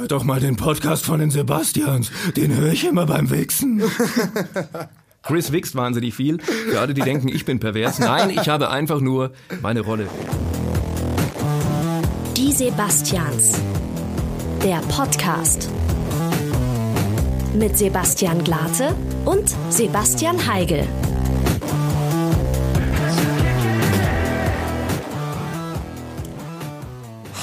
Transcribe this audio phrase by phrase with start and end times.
[0.00, 2.10] Hör doch mal den Podcast von den Sebastians.
[2.34, 3.82] Den höre ich immer beim Wichsen.
[5.22, 6.38] Chris wichst wahnsinnig viel.
[6.40, 7.98] Für alle, die denken, ich bin pervers.
[7.98, 10.08] Nein, ich habe einfach nur meine Rolle.
[12.34, 13.60] Die Sebastians.
[14.64, 15.68] Der Podcast.
[17.54, 18.94] Mit Sebastian Glate
[19.26, 20.88] und Sebastian Heigel.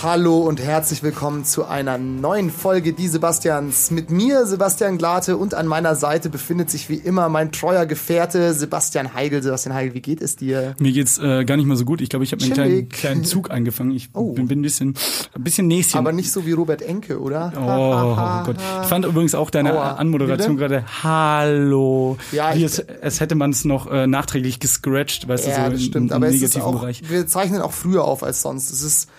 [0.09, 3.91] Hallo und herzlich willkommen zu einer neuen Folge Die Sebastians.
[3.91, 8.53] Mit mir, Sebastian Glate, und an meiner Seite befindet sich wie immer mein treuer Gefährte
[8.53, 9.43] Sebastian Heigel.
[9.43, 10.75] Sebastian Heigel, wie geht es dir?
[10.79, 11.99] Mir geht's äh, gar nicht mal so gut.
[11.99, 13.91] Ich glaube, ich habe einen kleinen, kleinen Zug angefangen.
[13.91, 14.31] Ich Oh.
[14.31, 14.93] bin, bin ein bisschen,
[15.35, 15.99] ein bisschen Näschen.
[15.99, 17.51] Aber nicht so wie Robert Enke, oder?
[17.57, 18.55] Oh, oh Gott.
[18.83, 19.95] Ich fand übrigens auch deine Aua.
[19.95, 22.15] Anmoderation gerade Hallo.
[22.31, 25.71] Ja, Wie es, es hätte man es noch äh, nachträglich gescratcht, weißt Ja, du, so
[25.71, 26.11] das im, stimmt.
[26.11, 27.01] im Aber es ist negativen auch, Bereich.
[27.09, 28.71] wir zeichnen auch früher auf als sonst.
[28.71, 29.09] Es ist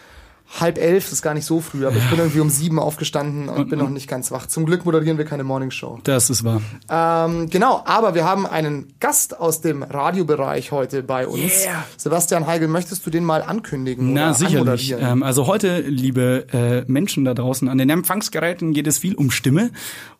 [0.60, 3.68] halb elf, ist gar nicht so früh, aber ich bin irgendwie um sieben aufgestanden und
[3.68, 4.46] bin noch nicht ganz wach.
[4.46, 6.00] Zum Glück moderieren wir keine Morningshow.
[6.04, 6.62] Das ist wahr.
[6.88, 11.64] Ähm, genau, aber wir haben einen Gast aus dem Radiobereich heute bei uns.
[11.64, 11.84] Yeah.
[11.96, 14.94] Sebastian Heigel, möchtest du den mal ankündigen Na, oder sicherlich.
[14.98, 19.30] Ähm, also heute, liebe äh, Menschen da draußen an den Empfangsgeräten, geht es viel um
[19.30, 19.70] Stimme.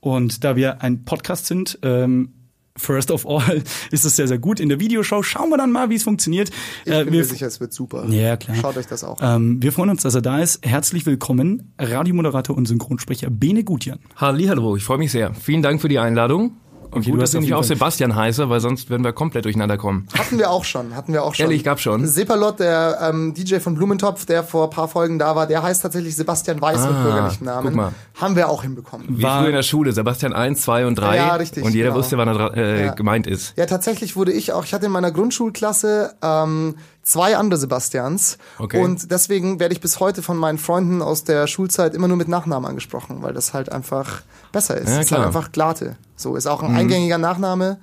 [0.01, 2.35] Und da wir ein Podcast sind, ähm,
[2.79, 4.61] First of all, ist es sehr, sehr gut.
[4.61, 6.51] In der Videoshow schauen wir dann mal, wie es funktioniert.
[6.85, 8.07] Ich Äh, bin wir mir sicher, es wird super.
[8.09, 8.57] Ja, klar.
[8.57, 9.37] Schaut euch das auch an.
[9.43, 10.65] Ähm, wir freuen uns, dass er da ist.
[10.65, 13.98] Herzlich willkommen, Radiomoderator und Synchronsprecher Bene Gutjan.
[14.17, 15.35] Hallo, ich freue mich sehr.
[15.35, 16.53] Vielen Dank für die Einladung.
[16.91, 19.44] Und Okay, gut, du dass hast nicht auch Sebastian heiße, weil sonst würden wir komplett
[19.44, 20.08] durcheinander kommen.
[20.19, 21.45] Hatten wir auch schon, hatten wir auch schon.
[21.45, 22.06] Ehrlich, gab's schon?
[22.06, 25.83] Sepalot, der ähm, DJ von Blumentopf, der vor ein paar Folgen da war, der heißt
[25.83, 27.67] tatsächlich Sebastian Weiß mit Ah, bürgerlichen Namen.
[27.67, 27.92] guck mal.
[28.19, 29.06] Haben wir auch hinbekommen.
[29.11, 31.17] Wie War- früher in der Schule, Sebastian 1, 2 und 3.
[31.17, 31.98] Ja, richtig, Und jeder genau.
[32.00, 32.95] wusste, wann er äh, Ja.
[32.95, 33.52] gemeint ist.
[33.58, 38.39] Ja, tatsächlich wurde ich auch, ich hatte in meiner Grundschulklasse ähm, zwei andere Sebastians.
[38.58, 38.83] Okay.
[38.83, 42.28] Und deswegen werde ich bis heute von meinen Freunden aus der Schulzeit immer nur mit
[42.28, 44.89] Nachnamen angesprochen, weil das halt einfach besser ist.
[44.89, 45.20] Ja, ist klar.
[45.20, 45.25] Mhm.
[45.27, 45.97] halt einfach Glate.
[46.19, 47.78] So, ist auch ein eingängiger Nachname.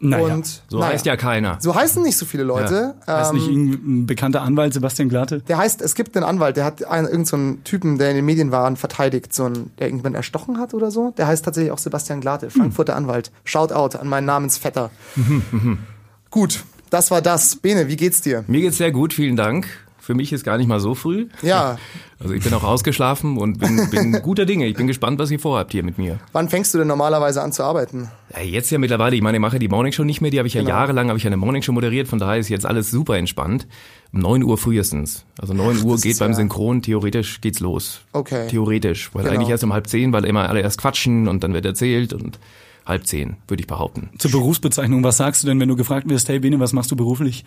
[0.00, 0.92] Naja, und So naja.
[0.92, 1.56] heißt ja keiner.
[1.60, 2.94] So heißen nicht so viele Leute.
[3.06, 5.40] heißt Ähm, nicht irgendein bekannter Anwalt Sebastian Glate?
[5.40, 8.16] Der heißt, es gibt einen Anwalt, der hat einen, irgendeinen so einen Typen, der in
[8.16, 11.14] den Medien war und verteidigt, so einen, der irgendwann erstochen hat oder so.
[11.16, 13.30] Der heißt tatsächlich auch Sebastian Glate, Frankfurter Anwalt.
[13.44, 14.90] Shout out an meinen Namensvetter.
[16.30, 17.56] Gut, das war das.
[17.56, 18.44] Bene, wie geht's dir?
[18.46, 19.66] Mir geht's sehr gut, vielen Dank.
[20.04, 21.28] Für mich ist gar nicht mal so früh.
[21.42, 21.78] Ja.
[22.20, 24.66] Also ich bin auch ausgeschlafen und bin, bin guter Dinge.
[24.66, 26.20] Ich bin gespannt, was ihr vorhabt hier mit mir.
[26.32, 28.08] Wann fängst du denn normalerweise an zu arbeiten?
[28.34, 30.54] Ja, jetzt ja mittlerweile, ich meine, ich mache die Morningshow nicht mehr, die habe ich
[30.54, 30.72] ja Genau.
[30.74, 33.66] jahrelang, habe ich eine Morningshow moderiert, von daher ist jetzt alles super entspannt.
[34.12, 35.26] Um 9 Uhr frühestens.
[35.38, 38.00] Also 9 Uhr das geht beim ja- Synchron, theoretisch geht's los.
[38.12, 38.46] Okay.
[38.48, 39.34] Theoretisch, weil Genau.
[39.34, 42.38] eigentlich erst um halb zehn, weil immer alle erst quatschen und dann wird erzählt und
[42.86, 44.08] halb zehn, würde ich behaupten.
[44.16, 46.96] Zur Berufsbezeichnung, was sagst du denn, wenn du gefragt wirst, hey Bene, was machst du
[46.96, 47.44] beruflich?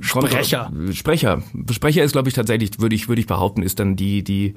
[0.00, 0.70] Sprecher.
[0.92, 1.42] Sprecher.
[1.70, 4.54] Sprecher ist, glaube ich, tatsächlich, würde ich, würde ich behaupten, ist dann die, die,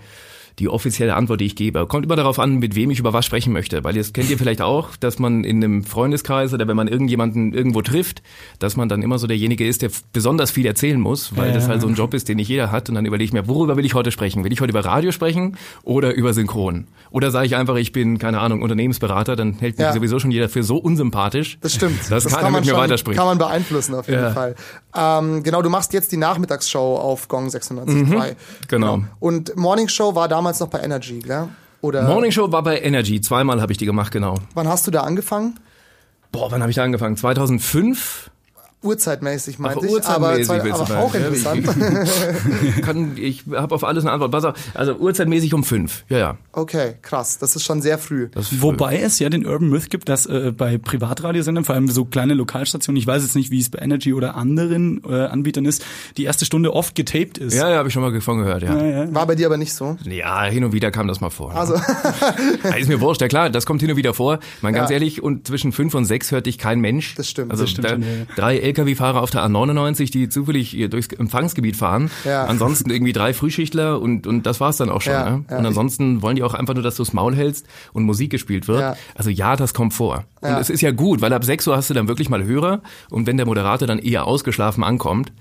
[0.60, 1.86] die offizielle Antwort, die ich gebe.
[1.88, 3.84] Kommt immer darauf an, mit wem ich über was sprechen möchte.
[3.84, 7.54] Weil das kennt ihr vielleicht auch, dass man in einem Freundeskreis oder wenn man irgendjemanden
[7.54, 8.22] irgendwo trifft,
[8.60, 11.56] dass man dann immer so derjenige ist, der besonders viel erzählen muss, weil Ja.
[11.56, 12.88] das halt so ein Job ist, den nicht jeder hat.
[12.88, 14.44] Und dann überlege ich mir, worüber will ich heute sprechen?
[14.44, 16.86] Will ich heute über Radio sprechen oder über Synchron?
[17.10, 19.94] Oder sage ich einfach, ich bin, keine Ahnung, Unternehmensberater, dann hält mich Ja.
[19.94, 22.10] sowieso schon jeder für so unsympathisch, Das stimmt.
[22.12, 23.18] dass keiner mit mir schon, weiterspricht.
[23.18, 24.32] Kann man beeinflussen auf jeden Ja.
[24.32, 24.56] Fall.
[24.96, 28.36] Ähm, genau, du machst jetzt die Nachmittagsshow auf Gong 96.3.
[28.68, 29.04] genau.
[29.20, 31.50] Und Morning Show war damals noch bei Energy, gell?
[31.82, 34.36] Oder Morning Show war bei Energy, zweimal habe ich die gemacht, genau.
[34.54, 35.60] wann hast du da angefangen?
[36.32, 37.18] Boah, wann habe ich da angefangen?
[37.18, 38.32] 2005?
[38.84, 41.66] Uhrzeitmäßig meinte Ach, ich, uhrzeitmäßig aber, du aber auch interessant.
[42.82, 44.32] Kann, ich habe auf alles eine Antwort.
[44.32, 46.04] Pass auf, also uhrzeitmäßig um fünf.
[46.10, 46.38] Ja, ja.
[46.52, 48.28] Okay, krass, das ist schon sehr früh.
[48.34, 51.88] Das ist Wobei es ja den Urban Myth gibt, dass äh, bei Privatradiosendern, vor allem
[51.90, 55.66] so kleine Lokalstationen, ich weiß jetzt nicht, wie es bei Energy oder anderen äh, Anbietern
[55.66, 55.84] ist,
[56.18, 57.54] die erste Stunde oft getaped ist.
[57.56, 58.78] Ja, ja, habe ich schon mal von gehört, ja.
[58.78, 59.14] Ja, ja.
[59.16, 59.98] War bei dir aber nicht so.
[60.04, 61.56] Ja, hin und wieder kam das mal vor.
[61.56, 61.76] Also,
[62.64, 64.40] Ja, ist mir wurscht, ja klar, das kommt hin und wieder vor.
[64.62, 64.96] Man ganz Ja.
[64.96, 67.16] ehrlich, und zwischen fünf und sechs hört dich kein Mensch.
[67.16, 68.04] Das stimmt, Also das stimmt da, schon,
[68.36, 72.10] drei LKW-Fahrer auf der A99, die zufällig durchs Empfangsgebiet fahren.
[72.24, 72.46] Ja.
[72.46, 75.14] Ansonsten irgendwie drei Frühschichtler und, und das war's dann auch schon.
[75.14, 75.46] Ja, ne?
[75.48, 78.68] Und ansonsten wollen die auch einfach nur, dass du das Maul hältst und Musik gespielt
[78.68, 78.98] wird.
[79.16, 80.26] Also ja, das kommt vor.
[80.42, 82.82] Und es ist ja gut, weil ab sechs Uhr hast du dann wirklich mal Hörer
[83.10, 85.32] und wenn der Moderator dann eher ausgeschlafen ankommt,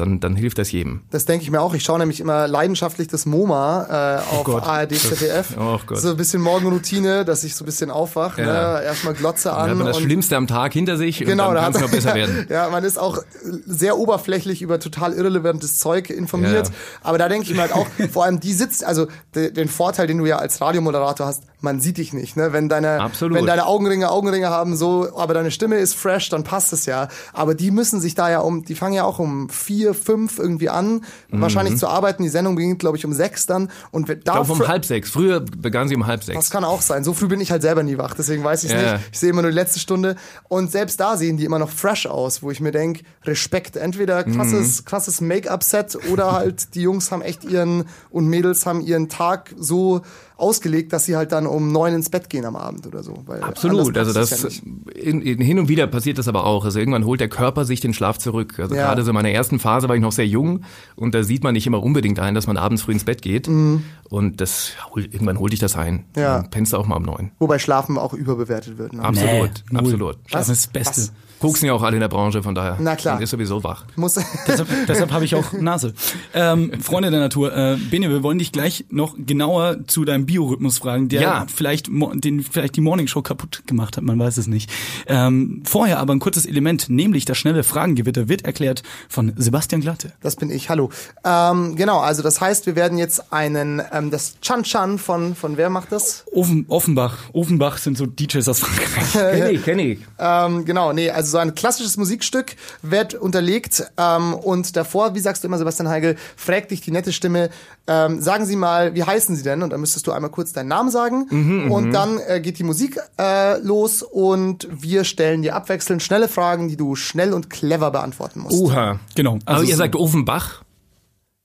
[0.00, 1.02] dann, dann hilft das jedem.
[1.10, 1.74] das denke ich mir auch.
[1.74, 4.62] Ich schaue nämlich immer leidenschaftlich das MoMA äh, auf Gott.
[4.64, 5.48] ARD, ZDF.
[5.58, 5.98] Oh Gott.
[5.98, 8.42] So ein bisschen Morgenroutine, dass ich so ein bisschen aufwache.
[8.42, 8.78] Ja.
[8.78, 8.84] Ne?
[8.84, 9.70] Erstmal Glotze Dann an.
[9.70, 11.90] hat man das Schlimmste am Tag hinter sich Genau, und da dann kann es noch
[11.90, 12.46] besser werden.
[12.48, 13.22] Ja, man ist auch
[13.66, 16.68] sehr oberflächlich über total irrelevantes Zeug informiert.
[16.68, 16.74] Ja.
[17.02, 20.06] Aber da denke ich mir halt auch, vor allem die sitzt, also de, den Vorteil,
[20.06, 22.36] den du ja als Radiomoderator hast, man sieht dich nicht.
[22.36, 22.52] Ne?
[22.52, 23.36] Wenn deine, Absolut.
[23.36, 27.08] wenn deine Augenringe Augenringe haben, so, aber deine Stimme ist fresh, dann passt es ja.
[27.32, 30.38] Aber die müssen sich da ja um, die fangen ja auch um vier vier, fünf
[30.38, 32.22] irgendwie an, wahrscheinlich zu arbeiten.
[32.22, 33.70] Die Sendung beginnt, glaube ich, um sechs dann.
[33.90, 35.10] Und Ich glaube um halb sechs.
[35.10, 36.38] Früher begann sie um halb sechs.
[36.38, 37.04] das kann auch sein.
[37.04, 38.92] So früh bin ich halt selber nie wach, deswegen weiß ich es Ja.
[38.94, 39.04] nicht.
[39.12, 40.16] Ich sehe immer nur die letzte Stunde.
[40.48, 43.76] Und selbst da sehen die immer noch fresh aus, wo ich mir denke, Respekt.
[43.76, 44.34] Entweder Mhm.
[44.36, 49.54] krasses, krasses Make-up-Set oder halt die Jungs haben echt ihren und Mädels haben ihren Tag
[49.58, 50.02] so
[50.36, 53.24] ausgelegt, dass sie halt dann um neun ins Bett gehen am Abend oder so.
[53.40, 54.48] Absolut, also das ja
[54.94, 56.64] in, in, hin und wieder passiert das aber auch.
[56.64, 58.54] Also irgendwann holt der Körper sich den Schlaf zurück.
[58.58, 58.86] Also Ja.
[58.86, 60.64] gerade so in meiner ersten Phase war ich noch sehr jung
[60.96, 63.46] und da sieht man nicht immer unbedingt ein, dass man abends früh ins Bett geht.
[63.48, 66.04] Und das irgendwann holt dich das ein.
[66.16, 66.22] Mhm.
[66.22, 66.40] Ja.
[66.40, 67.30] Dann pennst du auch mal um neun.
[67.38, 68.92] Wobei Schlafen auch überbewertet wird.
[68.92, 69.02] Ne?
[69.02, 69.80] Absolut, null.
[69.80, 70.18] absolut.
[70.30, 71.00] Das ist das Beste.
[71.02, 71.12] Was?
[71.40, 72.76] Koksen ja auch alle in der Branche, von daher.
[72.80, 73.14] Na klar.
[73.14, 73.84] Man ist sowieso wach.
[73.96, 74.14] Muss
[74.46, 75.94] Deshalb, deshalb habe ich auch Nase.
[76.34, 80.78] Ähm, Freunde der Natur, äh, Bene, wir wollen dich gleich noch genauer zu deinem Biorhythmus
[80.78, 81.46] fragen, der Ja.
[81.54, 84.70] vielleicht den vielleicht die Morningshow kaputt gemacht hat, man weiß es nicht.
[85.06, 90.12] Ähm, vorher aber ein kurzes Element, nämlich das schnelle Fragengewitter wird erklärt von Sebastian Glatte.
[90.20, 90.90] Das bin ich, hallo.
[91.24, 95.56] Ähm, genau, also das heißt, wir werden jetzt einen, ähm, das Chan Chan von, von
[95.56, 96.24] wer macht das?
[96.34, 99.12] Offen, Offenbach, Offenbach sind so DJs aus Frankreich.
[99.38, 99.98] Kenn ich, kenn ich.
[100.18, 105.42] Ähm, genau, nee, also so ein klassisches Musikstück wird unterlegt ähm, und davor, wie sagst
[105.44, 107.50] du immer, Sebastian Heigel, fragt dich die nette Stimme,
[107.86, 109.62] ähm, sagen Sie mal, wie heißen Sie denn?
[109.62, 112.64] Und dann müsstest du einmal kurz deinen Namen sagen Mhm, und dann äh, geht die
[112.64, 117.90] Musik äh, los und wir stellen dir abwechselnd schnelle Fragen, die du schnell und clever
[117.90, 118.58] beantworten musst.
[118.60, 118.98] Uha.
[119.14, 119.34] Genau.
[119.44, 120.62] Also Also ihr sagt Offenbach?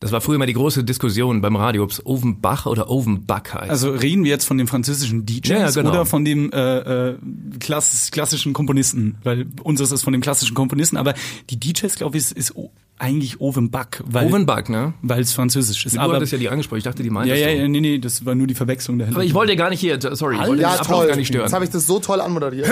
[0.04, 3.70] Das war früher mal die große Diskussion beim Radio, ob es Offenbach oder Offenbach heißt.
[3.70, 5.90] Also reden wir jetzt von den französischen DJs Ja, ja, genau.
[5.90, 7.16] oder von dem äh, äh,
[7.60, 9.16] klass klassischen Komponisten?
[9.24, 11.14] Weil unseres ist von dem klassischen Komponisten, aber
[11.50, 12.54] die DJs, glaube ich, ist, ist
[13.00, 14.94] eigentlich Offenbach, weil Offenbach, ne?
[15.02, 15.96] weil es französisch ist.
[15.96, 17.58] Du aber hattest ja die angesprochen, ich dachte, die ja, meintest ja, du.
[17.62, 19.18] ja, nee, nee, das war nur die Verwechslung dahinter.
[19.18, 21.08] Aber ich wollte gar nicht hier, sorry, ich wollte Ja, den Ablauf toll.
[21.08, 21.64] gar nicht Jetzt habe stören.
[21.64, 22.70] ich das so toll anmoderiert.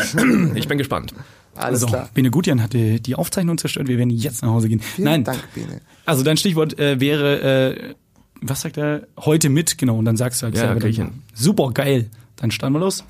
[0.55, 1.13] Ich bin gespannt.
[1.55, 2.09] Alles so, klar.
[2.13, 3.87] Bene Gutjan hatte die Aufzeichnung zerstört.
[3.87, 4.79] Wir werden jetzt nach Hause gehen.
[4.79, 5.81] Vielen Nein, Dank, Bene.
[6.05, 7.41] also dein Stichwort äh, wäre,
[7.75, 7.93] äh,
[8.41, 9.07] was sagt er?
[9.19, 9.97] Heute mit, genau.
[9.97, 10.87] Und dann sagst du halt Ja, selber.
[10.87, 11.21] hin.
[11.33, 12.09] Super geil.
[12.37, 13.03] Dann starten wir los.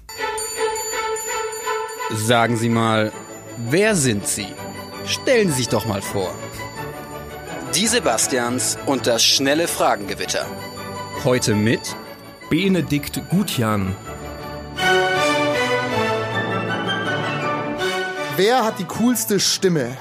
[2.13, 3.11] Sagen Sie mal,
[3.69, 4.47] wer sind Sie?
[5.05, 6.33] Stellen Sie sich doch mal vor.
[7.75, 10.45] Die Sebastians und das schnelle Fragengewitter.
[11.23, 11.95] Heute mit
[12.49, 13.95] Benedikt Gutjan.
[18.37, 19.97] Wer hat die coolste Stimme?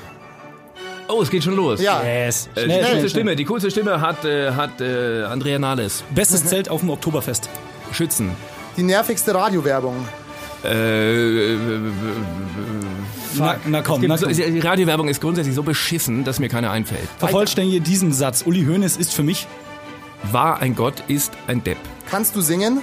[1.09, 1.81] Oh, es geht schon los.
[1.81, 2.49] Ja, Yes.
[2.55, 6.05] Äh, die coolste Stimme, die coolste Stimme hat, äh, hat äh, Andrea Nahles.
[6.15, 7.49] Bestes Zelt auf dem Oktoberfest.
[7.93, 8.31] Schützen.
[8.77, 9.97] die nervigste Radiowerbung.
[10.63, 11.59] Äh, äh,
[13.35, 14.35] Na, na komm, na so, komm.
[14.35, 17.09] die Radiowerbung ist grundsätzlich so beschissen, dass mir keine einfällt.
[17.19, 18.43] Vervollständige diesen Satz.
[18.47, 19.47] Uli Hoeneß ist für mich.
[20.31, 21.79] War ein Gott, ist ein Depp.
[22.09, 22.83] Kannst du singen?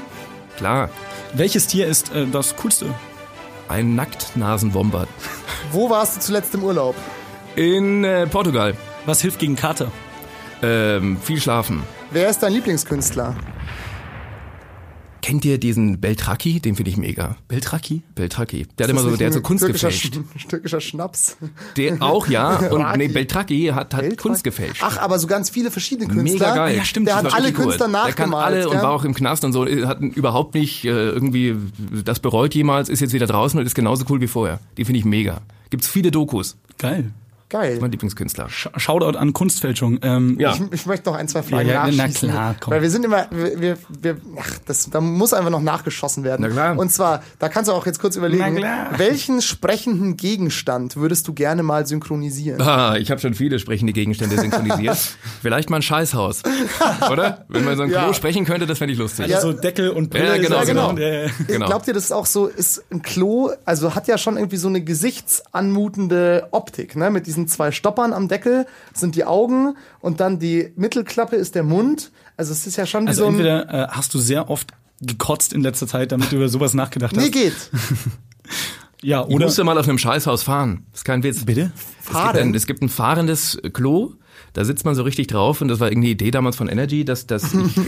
[0.57, 0.89] Klar.
[1.33, 2.87] Welches Tier ist äh, das coolste?
[3.67, 5.09] Ein Nacktnasenwombat.
[5.71, 6.95] Wo warst du zuletzt im Urlaub?
[7.55, 8.75] In äh, Portugal.
[9.05, 9.91] Was hilft gegen Kater?
[10.61, 11.83] Ähm, viel schlafen.
[12.11, 13.35] Wer ist dein Lieblingskünstler?
[15.27, 16.61] Kennt ihr diesen Beltraki?
[16.61, 17.35] Den finde ich mega.
[17.49, 18.01] Beltraki?
[18.15, 18.65] Beltraki.
[18.77, 20.15] Der hat immer so, der hat so Kunst türkischer, gefälscht.
[20.37, 21.35] Sch- türkischer Schnaps.
[21.75, 22.55] Der auch, ja.
[22.71, 22.97] Und Raki.
[22.97, 24.15] nee, Beltraki hat, hat Beltraki.
[24.15, 24.81] Kunst gefälscht.
[24.85, 26.47] Ach, aber so ganz viele verschiedene Künstler.
[26.47, 26.77] Mega geil.
[26.77, 27.91] Ja, stimmt, Der das hat alle Künstler cool.
[28.05, 28.45] Der kann nachgemalt.
[28.45, 31.57] alle und war auch im Knast und so, hat überhaupt nicht äh, irgendwie
[32.05, 34.61] das bereut jemals, ist jetzt wieder draußen und ist genauso cool wie vorher.
[34.77, 35.41] Die finde ich mega.
[35.69, 36.55] Gibt's viele Dokus.
[36.77, 37.11] Geil.
[37.49, 37.77] Geil.
[37.79, 38.49] Mein Lieblingskünstler.
[38.49, 39.99] Sch Shoutout an Kunstfälschung.
[40.01, 40.53] Ähm, Ja.
[40.53, 42.29] Ich, ich möchte noch ein, zwei Fragen Ja, ja, na nachschießen.
[42.29, 42.73] klar, komm.
[42.73, 46.41] Weil wir sind immer, wir, wir, wir ach, das, da muss einfach noch nachgeschossen werden.
[46.41, 46.77] Na klar.
[46.77, 51.33] Und zwar, da kannst du auch jetzt kurz überlegen, Na welchen sprechenden Gegenstand würdest du
[51.33, 52.61] gerne mal synchronisieren?
[52.61, 54.97] Ah, ich habe schon viele sprechende Gegenstände synchronisiert.
[55.41, 56.43] Vielleicht mal ein Scheißhaus.
[57.09, 57.45] Oder?
[57.47, 58.13] Wenn man so ein Klo Ja.
[58.13, 59.33] sprechen könnte, das fände ich lustig.
[59.33, 60.35] Also so Deckel und Brille.
[60.35, 60.89] Ja, genau, ist genau.
[60.89, 61.67] und, äh, Genau.
[61.67, 64.67] Glaubt ihr, das ist auch so, ist ein Klo, also hat ja schon irgendwie so
[64.67, 67.09] eine gesichtsanmutende Optik, ne?
[67.09, 71.63] Mit diesen zwei Stoppern am Deckel sind die Augen und dann die Mittelklappe ist der
[71.63, 72.11] Mund.
[72.37, 73.33] Also es ist ja schon wie Also so ein.
[73.33, 77.15] entweder äh, hast du sehr oft gekotzt in letzter Zeit, damit du über sowas nachgedacht
[77.15, 77.23] hast.
[77.23, 77.53] Nee, geht.
[79.03, 79.45] Ja, oder?
[79.45, 80.85] musste mal auf einem Scheißhaus fahren.
[80.91, 81.45] Das ist kein Witz.
[81.45, 81.71] Bitte?
[82.01, 84.13] Es gibt, ein, es gibt ein fahrendes Klo,
[84.57, 87.05] da sitzt man so richtig drauf und das war irgendwie die Idee damals von Energy,
[87.05, 87.81] dass, dass ich äh,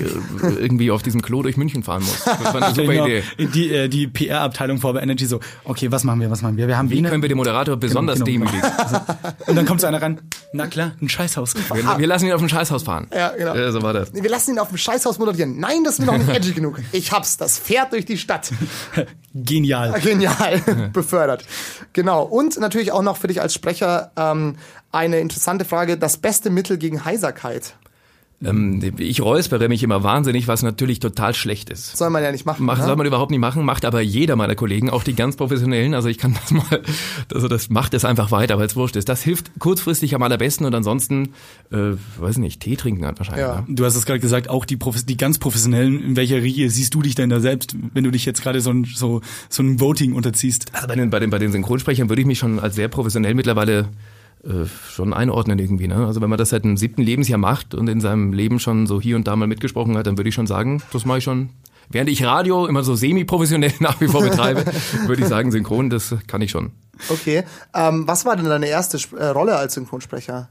[0.59, 2.23] irgendwie auf diesem Klo durch München fahren muss.
[2.23, 3.23] Das war eine super Genau, Idee.
[3.39, 6.67] Die, äh, die PR-Abteilung vor bei Energy so, okay, was machen wir, was machen wir?
[6.67, 7.09] Wir haben Wie Wiener.
[7.09, 8.51] können wir den Moderator besonders genau, genau.
[8.51, 9.01] demütigen?
[9.47, 10.21] Und dann kommt so einer ran,
[10.53, 11.55] na klar, ein Scheißhaus.
[11.55, 13.07] Wir, wir lassen ihn auf ein Scheißhaus fahren.
[13.11, 13.55] Ja, genau.
[13.55, 14.13] Äh, so war das.
[14.13, 15.59] Wir lassen ihn auf dem Scheißhaus moderieren.
[15.59, 16.79] Nein, das ist mir noch nicht edgy genug.
[16.91, 18.51] Ich hab's, das fährt durch die Stadt.
[19.33, 19.99] Genial.
[20.01, 21.45] Genial, befördert.
[21.93, 22.23] Genau.
[22.23, 24.55] Und natürlich auch noch für dich als Sprecher ähm,
[24.91, 25.97] eine interessante Frage.
[25.97, 27.75] Das beste Mittel gegen Heiserkeit.
[28.41, 31.97] Ähm, ich räuspere mich immer wahnsinnig, was natürlich total schlecht ist.
[31.97, 32.65] Soll man ja nicht machen.
[32.65, 32.85] Macht, ne?
[32.85, 35.93] Soll man überhaupt nicht machen, macht aber jeder meiner Kollegen, auch die ganz professionellen.
[35.93, 36.81] Also ich kann das mal,
[37.33, 39.09] also das macht es einfach weiter, weil es wurscht ist.
[39.09, 41.33] Das hilft kurzfristig am allerbesten und ansonsten,
[41.71, 43.45] äh, weiß nicht, Tee trinken halt wahrscheinlich.
[43.45, 43.61] Ja.
[43.67, 43.75] Ne?
[43.75, 46.93] Du hast es gerade gesagt, auch die, Profes die ganz professionellen, in welcher Riege siehst
[46.93, 49.19] du dich denn da selbst, wenn du dich jetzt gerade so ein, so,
[49.49, 50.67] so ein Voting unterziehst?
[50.71, 53.33] Also bei den, bei den, bei den Synchronsprechern würde ich mich schon als sehr professionell
[53.33, 53.89] mittlerweile
[54.43, 55.87] äh, schon einordnen irgendwie.
[55.87, 56.05] Ne?
[56.05, 59.01] Also wenn man das seit dem siebten Lebensjahr macht und in seinem Leben schon so
[59.01, 61.49] hier und da mal mitgesprochen hat, dann würde ich schon sagen, das mache ich schon.
[61.89, 64.65] Während ich Radio immer so semi-professionell nach wie vor betreibe,
[65.07, 66.71] würde ich sagen, synchron, das kann ich schon.
[67.09, 67.43] Okay.
[67.73, 70.49] Ähm, was war denn deine erste äh, Rolle als Synchronsprecher?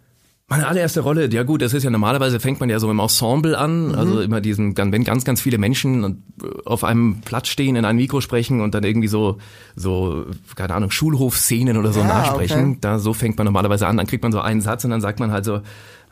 [0.50, 3.59] Meine allererste Rolle, ja gut, das ist ja normalerweise fängt man ja so im Ensemble
[3.59, 7.85] an, also immer diesen, wenn ganz, ganz viele Menschen äh, auf einem Platz stehen, in
[7.85, 9.37] einem Mikro sprechen und dann irgendwie so,
[9.76, 10.25] so,
[10.57, 12.71] keine Ahnung, Schulhofszenen oder so Ja, nachsprechen.
[12.71, 12.78] okay.
[12.81, 15.21] Da so fängt man normalerweise an, dann kriegt man so einen Satz und dann sagt
[15.21, 15.61] man halt so,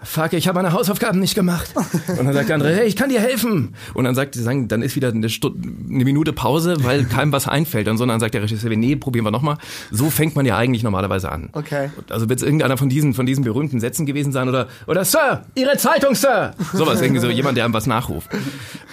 [0.03, 1.71] Fuck, ich habe meine Hausaufgaben nicht gemacht.
[2.09, 3.75] Und dann sagt der andere, hey, ich kann dir helfen.
[3.95, 7.49] Und dann sagt, sagen, dann ist wieder eine, Stunde, eine Minute Pause, weil keinem was
[7.49, 7.89] einfällt.
[7.89, 9.57] Und so, dann sagt der Regisseur, nee, probieren wir nochmal.
[9.91, 11.49] So fängt man ja eigentlich normalerweise an.
[11.53, 11.91] Okay.
[12.11, 15.45] Also wird es irgendeiner von diesen, von diesen berühmten Sätzen gewesen sein oder, oder Sir,
[15.55, 16.55] Ihre Zeitung, Sir.
[16.73, 18.31] Sowas, irgendwie so jemand, der einem was nachruft.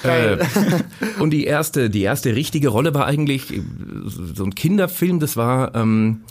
[0.03, 0.37] Äh,
[1.19, 3.61] und die erste, die erste richtige Rolle war eigentlich
[4.35, 6.21] so ein Kinderfilm, das war, ähm,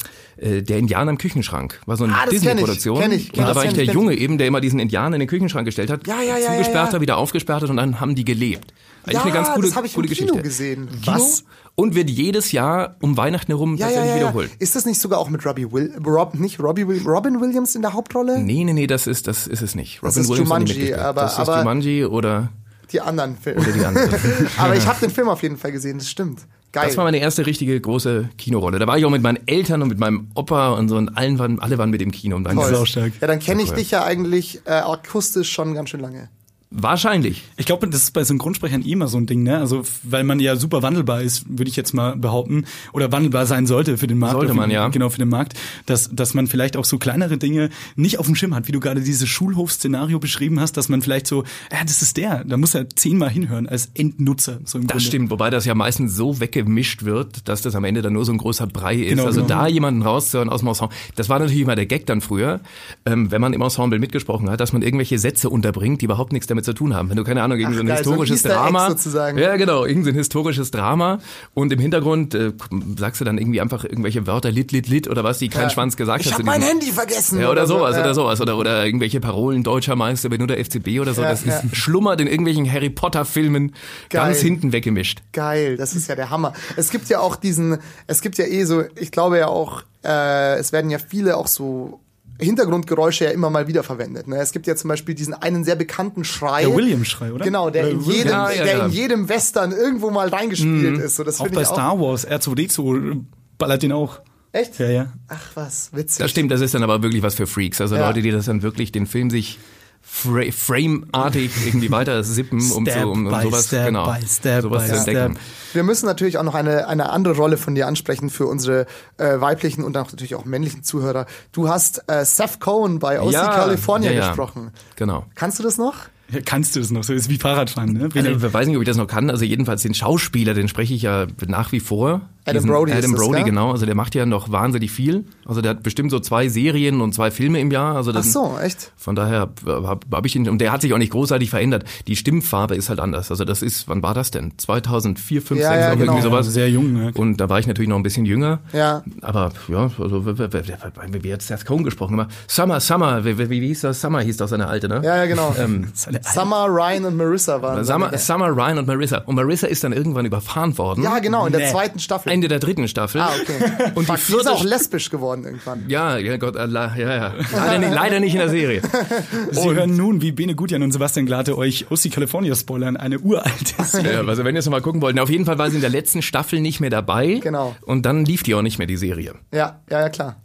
[0.43, 1.81] äh, der Indianer im Küchenschrank.
[1.87, 3.01] War so eine Ah, das kenn ich, Disney-Produktion.
[3.01, 4.79] kenn ich, kenn Und da das, war ich der ich, Junge eben, der immer diesen
[4.81, 6.07] Indianer in den Küchenschrank gestellt hat.
[6.07, 6.93] Ja, ja, ja, ja, Zugesperrt ja.
[6.95, 8.73] hat, wieder aufgesperrt hat und dann haben die gelebt.
[9.05, 10.49] Eigentlich Ja, eine ganz coole, das habe ich coole im Kino Geschichte.
[10.49, 10.89] gesehen.
[11.03, 11.45] Kino Was?
[11.75, 14.23] Und wird jedes Jahr um Weihnachten herum Ja, ja, tatsächlich ja, ja.
[14.29, 14.51] wiederholt.
[14.59, 17.83] Ist das nicht sogar auch mit Robbie Will, Rob, nicht Robbie Will, Robin Williams in
[17.83, 18.39] der Hauptrolle?
[18.41, 20.01] Nee, nee, nee, das ist, das ist es nicht.
[20.03, 22.51] Das Robin ist Williams hat Jumanji, nicht aber- das ist aber- Jumanji oder,
[22.93, 23.61] Die anderen Filme.
[23.63, 24.09] oder die andere.
[24.59, 26.41] Aber ich habe den Film auf jeden Fall gesehen, das stimmt.
[26.73, 26.87] Geil.
[26.87, 28.79] Das war meine erste richtige große Kinorolle.
[28.79, 31.39] Da war ich auch mit meinen Eltern und mit meinem Opa und so und allen
[31.39, 32.35] waren, alle waren mit im Kino.
[32.35, 32.75] Und dann Toll.
[32.75, 33.13] Sau stark.
[33.21, 33.77] Ja, dann kenne ich cool.
[33.77, 36.31] dich ja eigentlich äh, akustisch schon ganz schön lange.
[36.75, 37.43] Wahrscheinlich.
[37.57, 39.59] Ich glaube, das ist bei Synchronsprechern eh immer so ein Ding, ne?
[39.59, 43.67] Also, weil man ja super wandelbar ist, würde ich jetzt mal behaupten, oder wandelbar sein
[43.67, 44.35] sollte für den Markt.
[44.35, 44.89] Sollte man, ja.
[44.89, 45.55] Genau, für den Markt,
[45.87, 48.81] dass, dass man vielleicht auch so kleinere Dinge nicht auf dem Schirm hat, wie du
[48.81, 52.75] gerade dieses Schulhof-Szenario beschrieben hast, dass man vielleicht so, ja, das ist der, da muss
[52.75, 55.05] er zehnmal hinhören als Endnutzer, so im Das Grunde.
[55.05, 58.33] stimmt, wobei das ja meistens so weggemischt wird, dass das am Ende dann nur so
[58.33, 59.11] ein großer Brei ist.
[59.11, 59.61] Genau, also genau.
[59.61, 62.61] da jemanden rauszuhören aus dem Ensemble, das war natürlich immer der Gag dann früher,
[63.05, 66.47] ähm, wenn man im Ensemble mitgesprochen hat, dass man irgendwelche Sätze unterbringt, die überhaupt nichts
[66.47, 67.11] damit zu tun haben.
[67.11, 69.39] Wenn du keine Ahnung, irgend Ach, so ein geil, so historisches Egg Drama, sozusagen.
[69.39, 71.19] ja genau, irgend so ein historisches Drama
[71.55, 72.53] und im Hintergrund äh,
[72.99, 75.97] sagst du dann irgendwie einfach irgendwelche Wörter, lit, lit, lit oder was, die kein Schwanz
[75.97, 76.35] gesagt Ich hat.
[76.35, 77.41] habe zu mein Handy vergessen.
[77.41, 78.01] Ja, oder sowas, so.
[78.01, 78.15] oder Ja.
[78.15, 78.41] sowas.
[78.41, 81.23] Oder, oder irgendwelche Parolen, deutscher Meister, der FCB oder so.
[81.23, 81.59] Ja, das ja.
[81.59, 83.75] ist schlummert in irgendwelchen Harry Potter-Filmen
[84.11, 85.21] ganz hinten weggemischt.
[85.33, 86.53] Geil, das ist ja der Hammer.
[86.77, 90.57] Es gibt ja auch diesen, es gibt ja eh so, ich glaube ja auch, äh,
[90.59, 92.01] es werden ja viele auch so
[92.43, 94.29] Hintergrundgeräusche ja immer mal wieder verwendet.
[94.29, 94.37] Ne?
[94.37, 96.63] Es gibt ja zum Beispiel diesen einen sehr bekannten Schrei.
[96.65, 97.45] Der William-Schrei, oder?
[97.45, 98.87] Genau, der in jedem, Ja, ja, der ja.
[98.87, 101.01] in jedem Western irgendwo mal reingespielt Mhm.
[101.01, 101.17] ist.
[101.17, 101.73] So, das Auch bei ich auch.
[101.75, 103.25] Star Wars, R2D2
[103.59, 104.21] ballert den auch.
[104.53, 104.79] Echt?
[104.79, 105.13] Ja, ja.
[105.29, 106.19] Ach was, witzig.
[106.19, 107.81] Das stimmt, das ist dann aber wirklich was für Freaks.
[107.81, 108.07] Also Ja.
[108.07, 109.59] Leute, die das dann wirklich den Film sich
[110.03, 114.83] fra frameartig irgendwie weiter sippen, um, so, um, um sowas, step genau, by step sowas
[114.83, 115.33] by zu entdecken.
[115.35, 115.75] step.
[115.75, 119.41] Wir müssen natürlich auch noch eine, eine andere Rolle von dir ansprechen für unsere äh,
[119.41, 121.27] weiblichen und auch natürlich auch männlichen Zuhörer.
[121.53, 124.29] Du hast äh, Seth Cohen bei OC California ja, ja.
[124.29, 124.71] gesprochen.
[124.97, 125.25] Genau.
[125.35, 125.95] Kannst du das noch?
[126.33, 127.05] Ja, kannst du das noch?
[127.05, 128.09] So ist wie Fahrradfahren, ne?
[128.15, 129.29] Also, ich weiß nicht, ob ich das noch kann.
[129.29, 132.23] Also jedenfalls den Schauspieler, den spreche ich ja nach wie vor.
[132.45, 133.45] Adam Brody ist Adam das, Brody, gell?
[133.45, 133.71] genau.
[133.71, 135.25] Also der macht ja noch wahnsinnig viel.
[135.47, 137.95] Also der hat bestimmt so zwei Serien und zwei Filme im Jahr.
[137.97, 138.93] Also Ach das, so, echt?
[138.97, 141.85] Von daher habe hab ich ihn, und der hat sich auch nicht großartig verändert.
[142.09, 143.31] Die Stimmfarbe ist halt anders.
[143.31, 144.53] Also das ist, wann war das denn?
[144.59, 146.21] 2004, 5, Ja, 6, ja, irgendwie genau.
[146.21, 146.47] sowas.
[146.49, 147.13] sehr jung, ne?
[147.15, 148.61] Und da war ich natürlich noch ein bisschen jünger.
[148.73, 149.03] Ja.
[149.21, 152.15] Aber ja, also wie, hat Seth Cohen gesprochen?
[152.15, 154.01] Immer Summer, Summer, wie, wie, hieß das?
[154.01, 155.01] Summer hieß doch seine alte, ne?
[155.05, 155.55] Ja, ja, genau.
[155.63, 155.89] Ähm,
[156.23, 157.85] Summer, Ryan und Marissa waren.
[157.85, 159.19] Summer, Summer, Ryan und Marissa.
[159.19, 161.05] Und Marissa ist dann irgendwann überfahren worden.
[161.05, 161.71] ja, genau, in der Nee.
[161.71, 162.32] zweiten Staffel.
[162.33, 163.21] Ende der dritten Staffel.
[163.21, 163.93] ah, okay.
[163.95, 165.85] Und die Fuck, die ist vierte auch lesbisch geworden irgendwann.
[165.89, 167.35] Ja, ja Gott, Allah, ja, ja.
[167.53, 168.83] Leider nicht, leider nicht in der Serie.
[169.51, 173.85] Sie hören nun, wie Bene Gutjan und Sebastian Glate euch OC California spoilern, eine uralte
[173.85, 174.15] Serie.
[174.15, 175.19] Ja, also wenn ihr es noch mal gucken wollt.
[175.21, 177.41] Auf jeden Fall war sie in der letzten Staffel nicht mehr dabei.
[177.43, 177.77] Genau.
[177.83, 179.35] Und dann lief die auch nicht mehr, die Serie.
[179.53, 180.37] Ja, ja, ja, klar.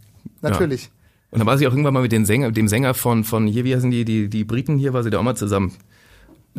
[0.42, 0.90] Natürlich.
[1.32, 3.66] Und dann war sie auch irgendwann mal mit dem Sänger, dem Sänger von, von hier,
[3.66, 5.74] wie heißen die, die, die Briten hier, war sie da auch mal zusammen.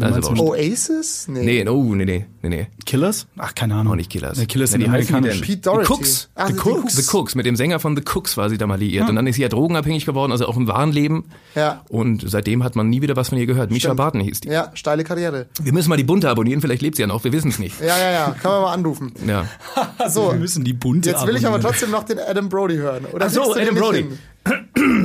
[0.00, 1.26] Also Oasis?
[1.28, 1.44] Nee.
[1.62, 2.66] Nee, oh, nee, nee, nee, nee.
[2.86, 3.26] Killers?
[3.36, 3.92] Ach, keine Ahnung.
[3.92, 4.38] Auch nicht Killers.
[4.38, 5.40] Nee, Killers sind Nee, die amerikanischen.
[5.42, 5.86] Pete Doherty.
[5.86, 6.28] The Cooks.
[6.34, 6.82] Ach, The die Cooks.
[6.82, 6.96] Cooks.
[6.96, 7.34] The Cooks.
[7.34, 9.08] Mit dem Sänger von The Cooks war sie da mal liiert.
[9.08, 11.24] Und dann ist sie ja drogenabhängig geworden, also auch im wahren Leben.
[11.54, 11.82] Ja.
[11.88, 13.70] Und seitdem hat man nie wieder was von ihr gehört.
[13.70, 13.92] Misha.
[13.94, 14.48] Barton hieß die.
[14.48, 15.46] Ja, steile Karriere.
[15.60, 17.80] Wir müssen mal die Bunte abonnieren, vielleicht lebt sie ja noch, wir wissen es nicht.
[17.80, 18.36] Ja, ja, ja.
[18.40, 19.12] Kann man mal anrufen.
[19.26, 19.46] Ja.
[20.08, 21.72] So, Wir müssen die bunte jetzt will ich aber abonnieren.
[21.72, 23.04] trotzdem noch den Adam Brody hören.
[23.12, 23.98] Oder Ach so, Adam Brody.
[24.04, 24.18] hin?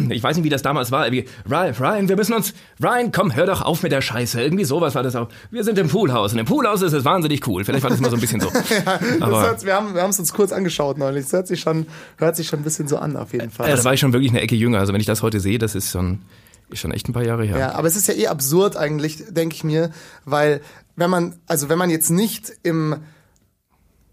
[0.09, 1.11] Ich weiß nicht, wie das damals war.
[1.11, 4.41] Wie, Ryan, Ryan, wir müssen uns, Ryan, komm, hör doch auf mit der Scheiße.
[4.41, 5.29] Irgendwie sowas war das auch.
[5.51, 7.63] Wir sind im Poolhaus und im Poolhaus ist es wahnsinnig cool.
[7.63, 8.49] Vielleicht war das mal so ein bisschen so.
[9.19, 11.23] Das hört, wir haben wir es uns kurz angeschaut neulich.
[11.23, 13.69] Das hört sich schon hört sich schon ein bisschen so an auf jeden Fall.
[13.69, 14.79] ja, da war ich schon wirklich eine Ecke jünger.
[14.79, 16.19] Also wenn ich das heute sehe, das ist schon,
[16.69, 17.57] ist schon echt ein paar Jahre her.
[17.57, 19.91] Ja, aber es ist ja eh absurd eigentlich, denke ich mir,
[20.25, 20.61] weil
[20.95, 22.97] wenn man, also wenn man jetzt nicht im,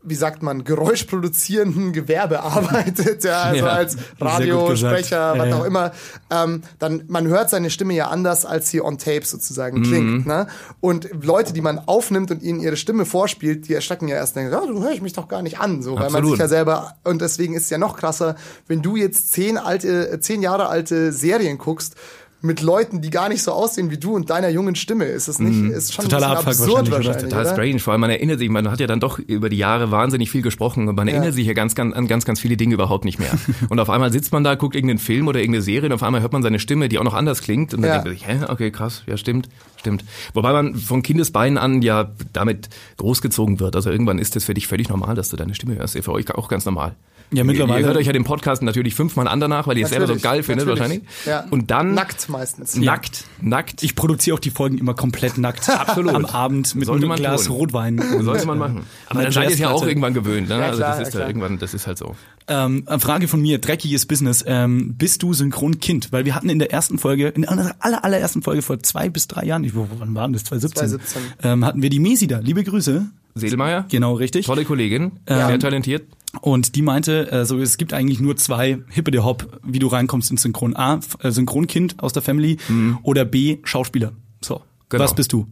[0.03, 5.93] wie sagt man, geräuschproduzierenden Gewerbe arbeitet, ja, also Ja, als Radiosprecher, was Ja, auch immer,
[6.31, 9.83] ähm, dann man hört seine Stimme ja anders, als sie on tape sozusagen Mhm.
[9.85, 10.27] klingt.
[10.27, 10.47] Ne?
[10.81, 14.53] Und Leute, die man aufnimmt und ihnen ihre Stimme vorspielt, die erschrecken ja erst denken,
[14.53, 16.95] ja, du höre ich mich doch gar nicht an, so, weil man sich ja selber
[17.05, 20.69] und deswegen ist es ja noch krasser, wenn du jetzt zehn alte, äh, zehn Jahre
[20.69, 21.95] alte Serien guckst
[22.43, 25.05] mit Leuten, die gar nicht so aussehen wie du und deiner jungen Stimme.
[25.05, 28.01] Ist es nicht, ist schon Totaler ein Abfuck absurd wahrscheinlich, wahrscheinlich, Total strange, vor allem
[28.01, 30.95] man erinnert sich, man hat ja dann doch über die Jahre wahnsinnig viel gesprochen und
[30.97, 33.33] man erinnert sich ja ganz, ganz, an ganz, ganz viele Dinge überhaupt nicht mehr.
[33.69, 36.23] und auf einmal sitzt man da, guckt irgendeinen Film oder irgendeine Serie und auf einmal
[36.23, 37.95] hört man seine Stimme, die auch noch anders klingt und dann Ja.
[38.03, 40.05] denkt man sich, hä, okay, krass, ja stimmt, stimmt.
[40.33, 43.77] Wobei man von Kindesbeinen an ja damit großgezogen wird.
[43.77, 45.95] Also irgendwann ist es für dich völlig normal, dass du deine Stimme hörst.
[45.97, 46.95] Ist für euch auch ganz normal.
[47.33, 49.91] Ja, mittlerweile- Ihr hört euch ja den Podcast natürlich fünfmal an danach, weil ihr es
[49.91, 50.81] selber so geil findet natürlich.
[50.81, 51.27] wahrscheinlich.
[51.27, 51.45] Ja.
[51.51, 52.75] Und dann Nackt meistens.
[52.77, 53.83] nackt, nackt.
[53.85, 55.69] Ich produziere auch die Folgen immer komplett nackt.
[55.69, 56.15] Absolut.
[56.15, 57.57] Am Abend mit Sollte einem Glas tun.
[57.57, 58.03] Rotwein.
[58.21, 58.81] sollte man machen.
[59.09, 60.49] Aber dann seid ihr es ja auch irgendwann gewöhnt.
[60.49, 60.57] Ne?
[60.57, 61.29] also klar, das ist ja, ja klar.
[61.29, 62.17] irgendwann, das ist halt so.
[62.49, 64.43] Ähm, eine Frage von mir, dreckiges Business.
[64.45, 66.11] Ähm, bist du Synchronkind?
[66.11, 69.29] Weil wir hatten in der ersten Folge, in der aller, allerersten Folge vor zwei bis
[69.29, 70.43] drei Jahren, ich, wo- wann waren das?
[70.45, 70.89] 2017?
[70.99, 71.23] 2017.
[71.49, 72.41] Ähm, hatten wir die Mesi da.
[72.41, 73.07] Liebe Grüße.
[73.37, 74.47] Sedelmeier, Genau, richtig.
[74.47, 76.03] tolle Kollegin, sehr talentiert.
[76.41, 80.31] Und die meinte, also es gibt eigentlich nur zwei Hippe de Hop, wie du reinkommst
[80.31, 80.77] ins Synchron.
[80.77, 82.59] A, äh, Synchronkind aus der Family
[83.03, 84.13] oder B, Schauspieler.
[84.41, 84.57] So.
[84.57, 84.61] Mhm.
[84.91, 85.05] Genau.
[85.05, 85.47] Was bist du?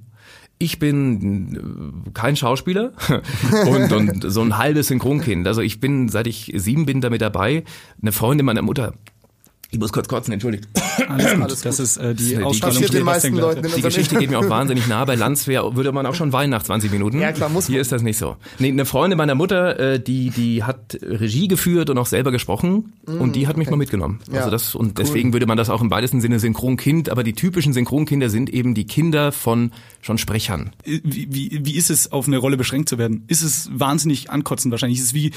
[0.59, 2.93] Ich bin äh, kein Schauspieler
[3.67, 5.47] und, und so ein halbes Synchronkind.
[5.47, 7.65] Also ich bin, seit ich sieben bin, damit dabei.
[8.01, 8.95] Eine Freundin meiner Mutter.
[9.71, 10.67] Ich muss kurz kotzen, entschuldigt.
[11.09, 11.27] Alles.
[11.41, 11.85] Alles das gut.
[11.85, 15.05] ist äh, die Die Ausstrahlung meisten Sebastian Leuten Die Geschichte geht mir auch wahnsinnig nah.
[15.05, 17.21] Bei Landswehr würde man auch schon weinen nach 20 Minuten.
[17.21, 17.75] Ja, klar, muss man.
[17.75, 18.37] Hier ist das nicht so.
[18.59, 22.95] Nee, eine Freundin meiner Mutter, äh, die, die hat Regie geführt und auch selber gesprochen
[23.07, 24.21] und die hat mich mal mitgenommen.
[24.33, 27.35] Ja, Also das, und deswegen würde man das auch im weitesten Sinne Synchronkind, aber die
[27.35, 30.71] typischen Synchronkinder sind eben die Kinder von schon Sprechern.
[30.85, 33.25] Wie, wie, wie ist es, auf eine Rolle beschränkt zu werden?
[33.29, 34.99] Ist es wahnsinnig ankotzen wahrscheinlich?
[34.99, 35.33] Ist es wie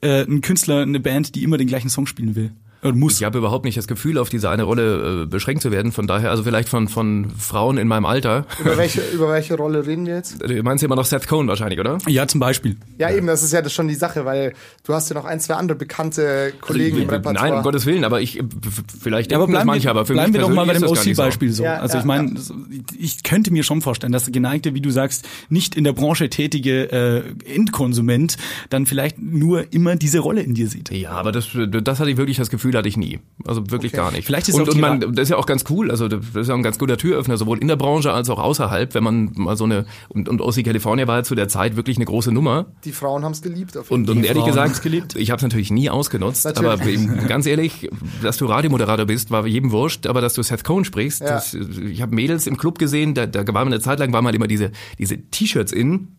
[0.00, 2.50] äh, ein Künstler, eine Band, die immer den gleichen Song spielen will?
[2.86, 3.16] Oder muss?
[3.16, 5.92] Ich habe überhaupt nicht das Gefühl, auf diese eine Rolle äh, beschränkt zu werden.
[5.92, 8.46] Von daher, also vielleicht von, von Frauen in meinem Alter.
[8.60, 10.42] Über welche, über welche Rolle reden wir jetzt?
[10.42, 11.98] Du meinst immer noch Seth Cohen wahrscheinlich, oder?
[12.06, 12.76] Ja, zum Beispiel.
[12.98, 15.40] Ja, eben, das ist ja das schon die Sache, weil du hast ja noch ein,
[15.40, 17.34] zwei andere bekannte Kollegen im Repertoire.
[17.34, 18.44] Nein, um Gottes Willen, aber ich, äh,
[19.00, 20.84] vielleicht Ja, aber bleiben, manche, wir, aber für bleiben mich wir doch mal bei dem
[20.84, 21.64] OC-Beispiel so.
[21.64, 22.54] Ja, also ja, ich meine, so,
[22.98, 26.28] ich könnte mir schon vorstellen, dass der geneigte, wie du sagst, nicht in der Branche
[26.30, 27.22] tätige äh,
[27.54, 28.36] Endkonsument
[28.70, 30.88] dann vielleicht nur immer diese Rolle in dir sieht.
[30.88, 30.94] So.
[30.94, 33.20] Ja, aber das, das hatte ich wirklich das Gefühl, hatte ich nie.
[33.46, 34.02] Also wirklich Okay.
[34.02, 34.24] gar nicht.
[34.26, 35.90] Vielleicht ist und, und man, das ist ja auch ganz cool.
[35.90, 38.94] Also das ist ja ein ganz guter Türöffner, sowohl in der Branche als auch außerhalb,
[38.94, 41.96] wenn man mal so eine und, und OC California war ja zu der Zeit wirklich
[41.96, 42.66] eine große Nummer.
[42.84, 43.76] Die Frauen haben es geliebt.
[43.76, 45.16] Auf jeden Und, und ehrlich Frauen gesagt, geliebt.
[45.16, 47.08] ich habe es natürlich nie ausgenutzt, Natürlich.
[47.08, 47.88] aber ganz ehrlich,
[48.22, 51.28] dass du Radiomoderator bist, war jedem wurscht, aber dass du Seth Cohen sprichst, Ja.
[51.34, 54.34] das, ich habe Mädels im Club gesehen, da, da war eine Zeit lang, war mal
[54.34, 56.15] immer diese, diese T-Shirts in,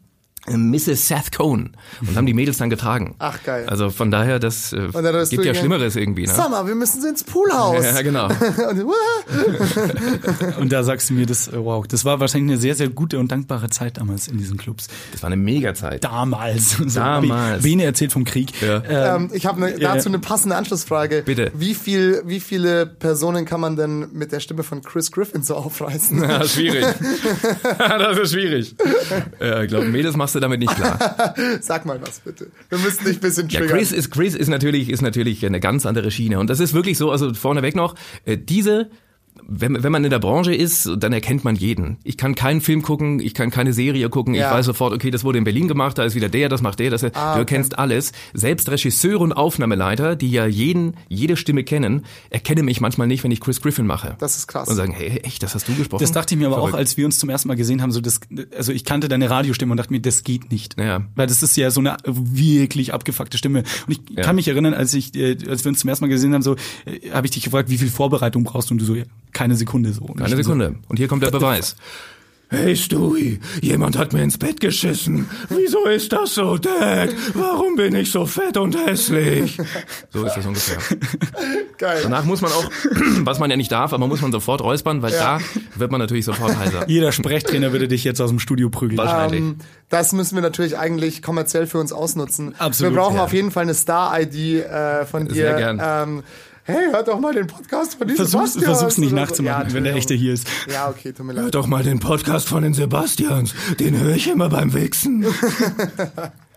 [0.49, 1.07] Mrs.
[1.07, 3.15] Seth Cohen und haben die Mädels dann getragen.
[3.19, 3.65] Ach, geil.
[3.67, 4.87] Also von daher, das äh,
[5.29, 6.25] gibt ja Schlimmeres irgendwie.
[6.25, 6.33] Ne?
[6.33, 7.83] Sag mal, wir müssen ins Poolhaus.
[7.83, 8.27] Ja, genau.
[8.69, 10.57] Und?
[10.57, 13.19] Und da sagst du mir, das, äh, wow, das war wahrscheinlich eine sehr, sehr gute
[13.19, 14.87] und dankbare Zeit damals in diesen Clubs.
[15.11, 16.03] Das war eine Mega-Zeit.
[16.03, 16.77] Damals.
[16.87, 17.63] So, Damals.
[17.63, 18.61] Bene erzählt vom Krieg.
[18.61, 19.15] Ja.
[19.15, 21.21] ähm, ich habe ne, dazu eine passende Anschlussfrage.
[21.25, 21.51] Bitte.
[21.53, 25.55] Wie viel, wie viele Personen kann man denn mit der Stimme von Chris Griffin so
[25.55, 26.21] aufreißen?
[26.23, 26.85] Ja, schwierig.
[27.77, 28.75] das ist schwierig.
[29.41, 31.35] Ja, ich glaube, Mädels machst du damit nicht klar.
[31.61, 32.47] Sag mal was bitte.
[32.69, 33.77] Wir müssen dich ein bisschen Ja, triggern.
[33.77, 36.39] Chris ist, Chris ist natürlich, ist natürlich eine ganz andere Schiene.
[36.39, 37.95] Und das ist wirklich so, also vorneweg noch,
[38.25, 38.89] äh, diese,
[39.49, 41.97] wenn, wenn man in der Branche ist, dann erkennt man jeden.
[42.03, 44.49] Ich kann keinen Film gucken, ich kann keine Serie gucken, Ja.
[44.49, 46.79] ich weiß sofort, okay, das wurde in Berlin gemacht, da ist wieder der, das macht
[46.79, 47.39] der, das, du Ah, okay.
[47.39, 48.11] erkennst alles.
[48.33, 53.31] Selbst Regisseure und Aufnahmeleiter, die ja jeden, jede Stimme kennen, erkennen mich manchmal nicht, wenn
[53.31, 54.15] ich Chris Griffin mache.
[54.19, 54.67] Das ist krass.
[54.67, 56.01] Und sagen, hey, echt, das hast du gesprochen?
[56.01, 56.73] Das dachte ich mir aber Verrückt.
[56.73, 58.19] auch, als wir uns zum ersten Mal gesehen haben, so das,
[58.57, 60.77] also ich kannte deine Radiostimme und dachte mir, das geht nicht.
[60.79, 61.05] Ja.
[61.15, 63.63] Weil das ist ja so eine wirklich abgefuckte Stimme.
[63.87, 64.23] Und ich Ja.
[64.23, 66.55] kann mich erinnern, als ich, äh, als wir uns zum ersten Mal gesehen haben, so,
[66.85, 68.73] äh, habe ich dich gefragt, wie viel Vorbereitung brauchst du?
[68.73, 69.03] Und du so, ja,
[69.37, 70.01] keine Sekunde so.
[70.05, 70.75] Und Eine ich so, Sekunde.
[70.87, 71.75] Und hier kommt der Beweis.
[72.49, 75.29] Hey Stewie, jemand hat mir ins Bett geschissen.
[75.49, 77.09] Wieso ist das so, Dad?
[77.33, 79.57] Warum bin ich so fett und hässlich?
[80.13, 80.77] So ist das ungefähr.
[81.77, 81.99] Geil.
[82.03, 82.71] Danach muss man auch,
[83.25, 85.39] was man ja nicht darf, aber muss man sofort räuspern, weil Ja.
[85.39, 86.85] da wird man natürlich sofort heiser.
[86.87, 88.97] Jeder Sprechtrainer würde dich jetzt aus dem Studio prügeln.
[88.97, 89.41] Wahrscheinlich.
[89.41, 89.57] Ähm,
[89.89, 92.55] das müssen wir natürlich eigentlich kommerziell für uns ausnutzen.
[92.57, 93.25] Absolut, Wir brauchen ja.
[93.25, 95.33] auf jeden Fall eine Star-ID äh, von dir.
[95.33, 95.81] Sehr gern.
[95.83, 96.23] Ähm,
[96.67, 99.83] hey, hört doch mal den Podcast von diesem Versuch's, Sebastians versuch's nicht nachzumachen, Ja, wenn
[99.85, 100.47] der echte hier ist.
[100.71, 101.55] Ja, okay, tut mir Hört leid.
[101.55, 103.55] doch mal den Podcast von den Sebastians.
[103.79, 105.25] Den höre ich immer beim Wichsen.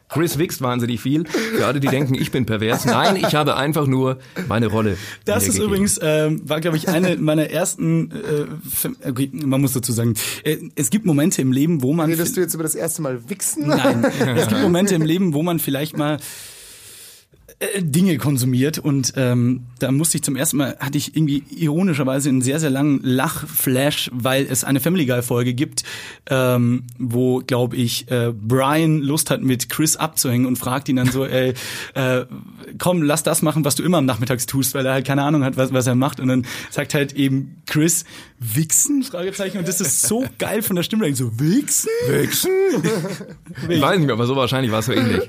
[0.09, 1.25] Chris wichst wahnsinnig viel.
[1.25, 2.85] Für alle, die denken, ich bin pervers.
[2.85, 4.18] Nein, ich habe einfach nur
[4.49, 4.96] meine Rolle.
[5.25, 5.66] Das ist wiedergegeben.
[5.68, 10.57] übrigens, ähm, war glaube ich eine meiner ersten, äh, okay, man muss dazu sagen, äh,
[10.75, 12.11] es gibt Momente im Leben, wo man...
[12.11, 13.68] Redest du jetzt über das erste Mal wichsen?
[13.68, 14.03] Nein,
[14.37, 16.16] es gibt Momente im Leben, wo man vielleicht mal
[17.61, 22.28] äh, Dinge konsumiert und ähm, da musste ich zum ersten Mal, hatte ich irgendwie ironischerweise
[22.28, 25.82] einen sehr, sehr langen Lachflash, weil es eine Family Guy Folge gibt,
[26.28, 31.10] ähm, wo, glaube ich, äh, Brian Lust hat, mit Chris abzuhängen und fragt ihn dann
[31.10, 31.54] so, ey,
[31.94, 32.24] äh,
[32.78, 35.44] komm, lass das machen, was du immer am Nachmittags tust, weil er halt keine Ahnung
[35.44, 38.04] hat, was, was er macht und dann sagt halt eben Chris,
[38.38, 39.02] Wichsen?
[39.02, 41.90] Fragezeichen und das ist so geil von der Stimme, so Wichsen?
[42.08, 42.50] Wichsen?
[43.68, 45.28] Ich weiß nicht mehr, aber so wahrscheinlich war es so ähnlich.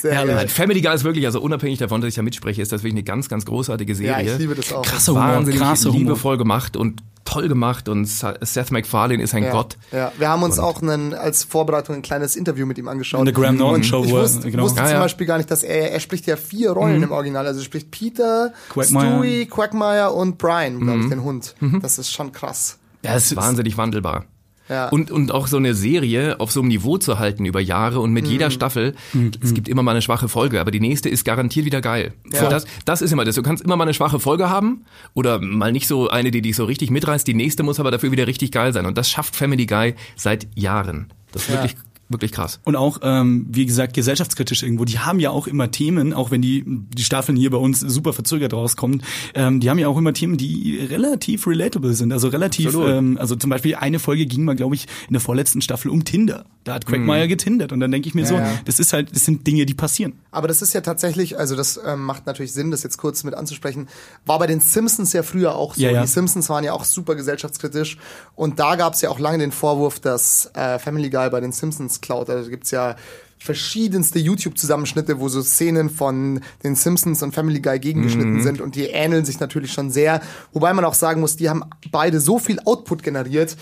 [0.00, 0.48] Sehr geil.
[0.48, 3.02] Family Guy ist wirklich, also unabhängig davon, dass ich da mitspreche, ist das wirklich eine
[3.04, 3.44] ganz, ganz
[3.76, 4.32] großartige Ja, Serie.
[4.32, 4.82] ich liebe das auch.
[4.82, 5.98] Krasser Humor, Wahnsinnig krasser Humor.
[6.00, 9.78] liebevoll gemacht und toll gemacht und Seth MacFarlane ist ein Ja, Gott.
[9.92, 13.20] ja, wir haben uns auch einen, als Vorbereitung ein kleines Interview mit ihm angeschaut.
[13.20, 14.64] In der Graham Norton Und Show, Ich wusste, genau.
[14.64, 15.00] wusste Ja, zum ja.
[15.00, 17.46] Beispiel gar nicht, dass er, er spricht ja vier Rollen im Original.
[17.46, 19.06] Also er spricht Peter, Quagmire.
[19.22, 21.54] Stewie, Quagmire und Brian, glaube ich, den Hund.
[21.80, 22.78] Das ist schon krass.
[23.02, 24.26] Ja, es ist Wahnsinnig wandelbar.
[24.68, 24.88] Ja.
[24.88, 28.12] Und, und auch so eine Serie auf so einem Niveau zu halten über Jahre und
[28.12, 28.30] mit Mhm.
[28.30, 28.94] jeder Staffel,
[29.42, 32.14] es gibt immer mal eine schwache Folge, aber die nächste ist garantiert wieder geil.
[32.32, 32.48] Ja.
[32.48, 33.34] Das, das ist immer das.
[33.34, 36.56] Du kannst immer mal eine schwache Folge haben oder mal nicht so eine, die dich
[36.56, 37.26] so richtig mitreißt.
[37.26, 38.86] Die nächste muss aber dafür wieder richtig geil sein.
[38.86, 41.08] Und das schafft Family Guy seit Jahren.
[41.32, 41.54] Das ist Ja.
[41.56, 41.76] wirklich,
[42.14, 42.60] wirklich krass.
[42.64, 44.86] Und auch, ähm, wie gesagt, gesellschaftskritisch irgendwo.
[44.86, 48.14] Die haben ja auch immer Themen, auch wenn die, die Staffeln hier bei uns super
[48.14, 49.02] verzögert rauskommen,
[49.34, 52.12] ähm, die haben ja auch immer Themen, die relativ relatable sind.
[52.12, 52.88] Also relativ, Absolut.
[52.88, 56.04] ähm, also zum Beispiel eine Folge ging mal, glaube ich, in der vorletzten Staffel um
[56.04, 56.46] Tinder.
[56.64, 57.72] Da hat Quagmire getindert.
[57.72, 58.58] Und dann denke ich mir so, ja.
[58.64, 60.14] das ist halt, das sind Dinge, die passieren.
[60.30, 63.34] Aber das ist ja tatsächlich, also das ähm, macht natürlich Sinn, das jetzt kurz mit
[63.34, 63.88] anzusprechen.
[64.24, 65.82] War bei den Simpsons ja früher auch so.
[65.82, 66.02] Ja, ja.
[66.02, 67.98] Die Simpsons waren ja auch super gesellschaftskritisch.
[68.34, 71.52] Und da gab es ja auch lange den Vorwurf, dass äh, Family Guy bei den
[71.52, 72.30] Simpsons klaut.
[72.30, 72.96] Also gibt's ja
[73.38, 78.84] verschiedenste YouTube-Zusammenschnitte, wo so Szenen von den Simpsons und Family Guy gegengeschnitten sind und die
[78.86, 80.22] ähneln sich natürlich schon sehr.
[80.52, 83.56] Wobei man auch sagen muss, die haben beide so viel Output generiert,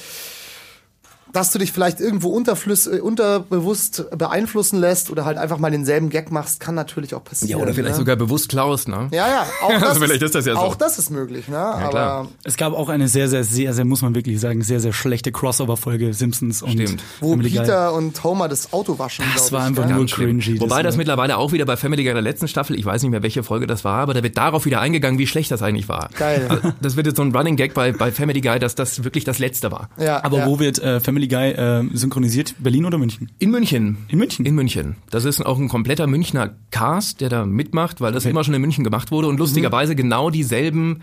[1.33, 6.11] dass du dich vielleicht irgendwo unterflüss, äh, unterbewusst beeinflussen lässt oder halt einfach mal denselben
[6.11, 7.59] Gag machst, kann natürlich auch passieren.
[7.59, 7.99] Ja, oder vielleicht ne?
[7.99, 9.09] sogar bewusst klaust, ne?
[9.12, 10.61] Ja, ja, auch das, Also vielleicht ist das ja so.
[10.61, 11.55] auch das ist möglich, ne?
[11.55, 11.75] klar.
[11.83, 14.92] Aber Es gab auch eine sehr, sehr, sehr, sehr, muss man wirklich sagen, sehr, sehr
[14.92, 17.03] schlechte Crossover-Folge Simpsons und Stimmt.
[17.21, 17.61] wo Family Guy.
[17.61, 19.92] Peter und Homer das Auto waschen, Das war ich, einfach gell?
[19.92, 20.40] nur Ganz schlimm.
[20.40, 20.61] cringy.
[20.61, 23.03] Wobei das war- mittlerweile auch wieder bei Family Guy in der letzten Staffel, ich weiß
[23.03, 25.62] nicht mehr, welche Folge das war, aber da wird darauf wieder eingegangen, wie schlecht das
[25.62, 26.09] eigentlich war.
[26.18, 26.47] Geil.
[26.49, 29.25] Also, Das wird jetzt so ein Running Gag bei, bei Family Guy, dass das wirklich
[29.25, 29.88] das letzte war.
[29.99, 30.47] Ja, Aber ja.
[30.47, 32.54] wo wird äh, Family Guy äh, synchronisiert?
[32.58, 33.30] Berlin oder München?
[33.38, 33.98] In München.
[34.08, 34.46] In München?
[34.46, 34.96] In München.
[35.11, 38.61] Das ist auch ein kompletter Münchner Cast, der da mitmacht, weil das immer schon in
[38.61, 41.00] München gemacht wurde und lustigerweise genau dieselben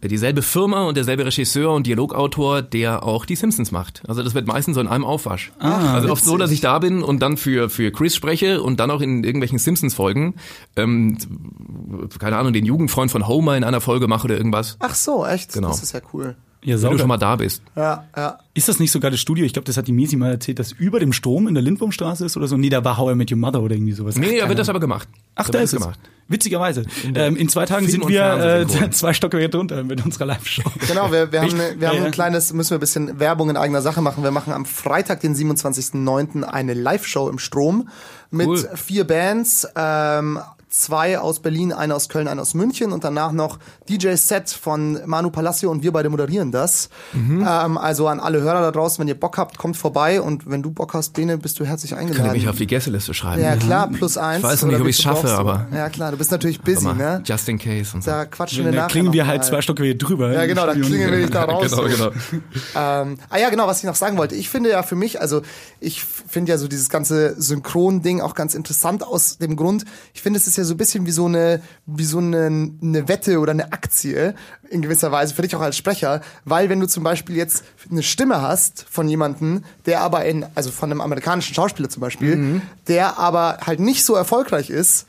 [0.00, 4.02] äh, dieselbe Firma und derselbe Regisseur und Dialogautor, der auch die Simpsons macht.
[4.08, 5.52] Also das wird meistens so in einem Aufwasch.
[5.58, 8.90] also oft so, dass ich da bin und dann für für Chris spreche und dann
[8.90, 10.34] auch in irgendwelchen Simpsons Folgen,
[10.76, 11.18] ähm,
[12.18, 14.76] keine Ahnung, den Jugendfreund von Homer in einer Folge mache oder irgendwas.
[14.80, 15.52] Ach so, echt?
[15.52, 15.68] Genau.
[15.68, 16.36] Das ist ja cool.
[16.62, 17.62] Ja, Wenn du schon mal da bist.
[17.74, 18.38] Ja, ja.
[18.52, 19.46] Ist das nicht sogar das Studio?
[19.46, 22.26] Ich glaube, das hat die Misi mal erzählt, dass über dem Strom in der Lindwurmstraße
[22.26, 22.56] ist oder so.
[22.58, 24.16] Nee, da war How I Met Your Mother oder irgendwie sowas.
[24.16, 25.08] Nee, Ach, da wird das aber gemacht.
[25.36, 25.88] Ach, da wird ist es.
[26.28, 26.84] Witzigerweise.
[27.02, 30.62] In, ähm, in zwei Tagen Film- sind wir äh, zwei Stockwerke drunter mit unserer Live-Show.
[30.86, 33.56] Genau, wir, wir haben, eine, wir haben ein kleines, müssen wir ein bisschen Werbung in
[33.56, 34.22] eigener Sache machen.
[34.22, 36.42] Wir machen am Freitag, den 27.09.
[36.42, 37.88] eine Live-Show im Strom
[38.30, 38.68] mit Cool.
[38.76, 40.38] vier Bands, ähm,
[40.70, 45.30] zwei aus Berlin, eine aus Köln, eine aus München und danach noch DJ-Set von Manu
[45.30, 46.88] Palacio und wir beide moderieren das.
[47.12, 47.46] Mhm.
[47.48, 50.62] Ähm, also an alle Hörer da draußen, wenn ihr Bock habt, kommt vorbei und wenn
[50.62, 52.32] du Bock hast, Bene, bist du herzlich Kann ich eingeladen.
[52.32, 53.42] mich auf die Gästeliste schreiben.
[53.42, 54.38] ja klar, plus eins.
[54.38, 56.86] Ich weiß noch nicht, ob wie viel schaffe, aber- Ja klar, du bist natürlich busy,
[56.94, 57.22] ne?
[57.24, 58.10] Just in case und so.
[58.10, 60.32] Da quatschen wir Da nachher klingen wir halt zwei Stockwerke drüber.
[60.32, 60.86] Ja, genau, da Studio.
[60.88, 61.68] klingeln wir nicht da raus.
[61.70, 62.10] Genau, genau.
[62.76, 64.36] Ähm, ah ja, genau, was ich noch sagen wollte.
[64.36, 65.42] Ich finde ja für mich, also
[65.80, 70.38] ich finde ja so dieses ganze Synchron-Ding auch ganz interessant aus dem Grund, ich finde,
[70.38, 73.52] es ist ja so ein bisschen wie so eine, wie so eine, eine Wette oder
[73.52, 74.34] eine Aktie
[74.68, 78.02] in gewisser Weise, für dich auch als Sprecher, weil wenn du zum Beispiel jetzt eine
[78.02, 83.18] Stimme hast von jemandem, der aber in, also von einem amerikanischen Schauspieler zum Beispiel, der
[83.18, 85.06] aber halt nicht so erfolgreich ist,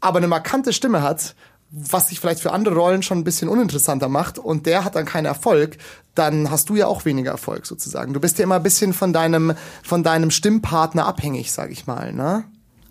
[0.00, 1.34] aber eine markante Stimme hat,
[1.70, 5.06] was sich vielleicht für andere Rollen schon ein bisschen uninteressanter macht und der hat dann
[5.06, 5.76] keinen Erfolg,
[6.14, 8.12] dann hast du ja auch weniger Erfolg sozusagen.
[8.12, 12.12] Du bist ja immer ein bisschen von deinem von deinem Stimmpartner abhängig, sag ich mal,
[12.12, 12.44] ne?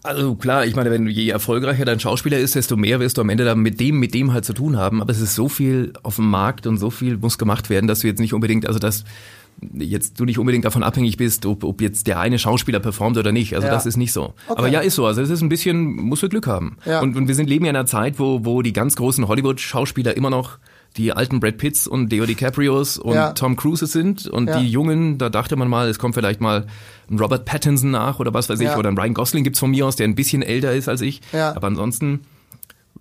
[0.04, 3.30] Also klar, ich meine, wenn je erfolgreicher dein Schauspieler ist, desto mehr wirst du am
[3.30, 5.02] Ende dann mit dem, mit dem halt zu tun haben.
[5.02, 8.00] Aber es ist so viel auf dem Markt und so viel muss gemacht werden, dass
[8.02, 9.06] du jetzt nicht unbedingt, also das
[9.74, 13.32] jetzt du nicht unbedingt davon abhängig bist, ob, ob jetzt der eine Schauspieler performt oder
[13.32, 13.56] nicht.
[13.56, 13.74] Also Ja.
[13.74, 14.34] das ist nicht so.
[14.48, 14.58] Okay.
[14.58, 15.06] Aber ja, ist so.
[15.06, 16.76] Also es ist ein bisschen, musst du Glück haben.
[16.86, 17.02] Ja.
[17.02, 20.18] Und, und wir sind leben ja in einer Zeit, wo, wo die ganz großen Hollywood-Schauspieler
[20.18, 20.58] immer noch
[20.98, 23.32] die alten Brad Pitts und Leo DiCaprios und Ja.
[23.34, 24.60] Tom Cruises sind und Ja.
[24.60, 26.68] die Jungen, da dachte man mal, es kommt vielleicht mal
[27.10, 28.78] ein Robert Pattinson nach oder was weiß ich, Ja.
[28.78, 31.22] oder ein Ryan Gosling gibt's von mir aus, der ein bisschen älter ist als ich.
[31.34, 32.22] Aber ansonsten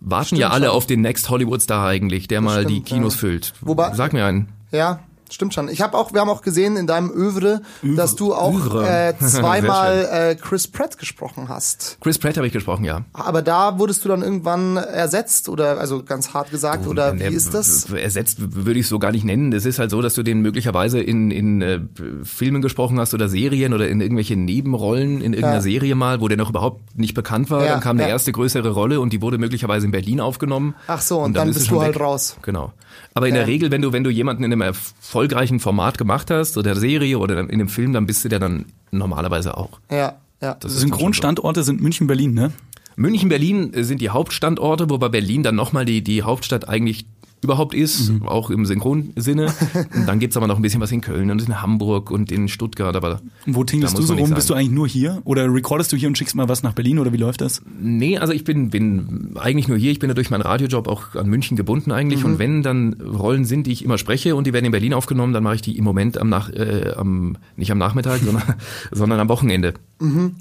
[0.01, 0.75] warten Stimmt ja alle schon.
[0.77, 3.21] auf den Next Hollywood Star eigentlich, der mal die stimmt, Kinos ja.
[3.21, 3.53] füllt.
[3.61, 4.49] Wobei- Sag mir einen.
[4.73, 5.01] Ja,
[5.35, 5.69] stimmt schon.
[5.69, 10.09] Ich habe auch, wir haben auch gesehen in deinem Övre, dass du auch äh, zweimal
[10.11, 11.99] äh, Chris Pratt gesprochen hast.
[12.01, 13.03] Chris Pratt habe ich gesprochen, ja.
[13.13, 17.31] Aber da wurdest du dann irgendwann ersetzt oder also ganz hart gesagt oder wie Der
[17.31, 17.91] ist das?
[17.91, 19.53] Ersetzt würde ich so gar nicht nennen.
[19.53, 21.81] Es ist halt so, dass du den möglicherweise in, in äh,
[22.25, 25.61] Filmen gesprochen hast oder Serien oder in irgendwelche Nebenrollen in irgendeiner Ja.
[25.61, 27.65] Serie mal, wo der noch überhaupt nicht bekannt war.
[27.65, 28.09] Ja, dann kam eine ja.
[28.09, 30.75] erste größere Rolle und die wurde möglicherweise in Berlin aufgenommen.
[30.87, 32.03] Ach so, und dann ist bist schon du halt weg.
[32.03, 32.37] raus.
[32.43, 32.73] Genau.
[33.15, 33.47] Aber in der.
[33.47, 37.39] Regel, wenn du, wenn du jemanden in einem erfolgreichen Format gemacht hast oder Serie oder
[37.41, 39.81] in einem Film, dann bist du der dann normalerweise auch.
[39.91, 40.55] Ja, ja.
[40.55, 42.53] Das Synchronstandorte sind München, Berlin, ne?
[42.97, 47.07] München, Berlin sind die Hauptstandorte, wobei Berlin dann nochmal die, die Hauptstadt eigentlich
[47.43, 48.23] überhaupt ist, Mhm.
[48.29, 49.47] auch im Synchronsinne.
[49.95, 52.49] Und dann gibt's aber noch ein bisschen was in Köln und in Hamburg und in
[52.49, 54.31] Stuttgart, aber Wo tingelst du so rum?
[54.31, 55.21] Bist du eigentlich nur hier?
[55.25, 57.63] Oder recordest du hier und schickst mal was nach Berlin oder wie läuft das?
[57.81, 59.91] Nee, also ich bin, bin eigentlich nur hier.
[59.91, 62.21] Ich bin ja durch meinen Radiojob auch an München gebunden eigentlich.
[62.21, 62.33] Mhm.
[62.33, 65.33] Und wenn dann Rollen sind, die ich immer spreche und die werden in Berlin aufgenommen,
[65.33, 68.55] dann mache ich die im Moment am Nach, äh, am, nicht am Nachmittag, sondern,
[68.93, 69.75] sondern am Wochenende.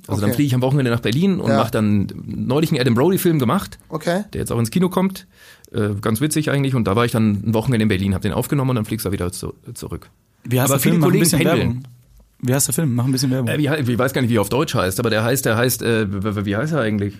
[0.07, 1.57] Also dann fliege ich am Wochenende nach Berlin und Ja.
[1.57, 3.77] mache dann neulich einen Adam Brody-Film gemacht.
[3.89, 4.23] Okay.
[4.33, 5.27] der jetzt auch ins Kino kommt.
[5.73, 6.75] Äh, ganz witzig eigentlich.
[6.75, 9.05] Und da war ich dann ein Wochenende in Berlin, habe den aufgenommen und dann fliegst
[9.05, 10.09] du wieder zu, zurück.
[10.43, 10.95] Wie heißt Aber der Film?
[10.95, 11.59] viele Mach ein Kollegen bisschen pendeln.
[11.59, 11.83] Werbung.
[12.43, 12.95] Wie heißt der Film?
[12.95, 13.47] Mach ein bisschen Werbung.
[13.49, 15.55] Äh, wie, ich weiß gar nicht, wie er auf Deutsch heißt, aber der heißt, der
[15.57, 17.13] heißt, äh, wie heißt er eigentlich?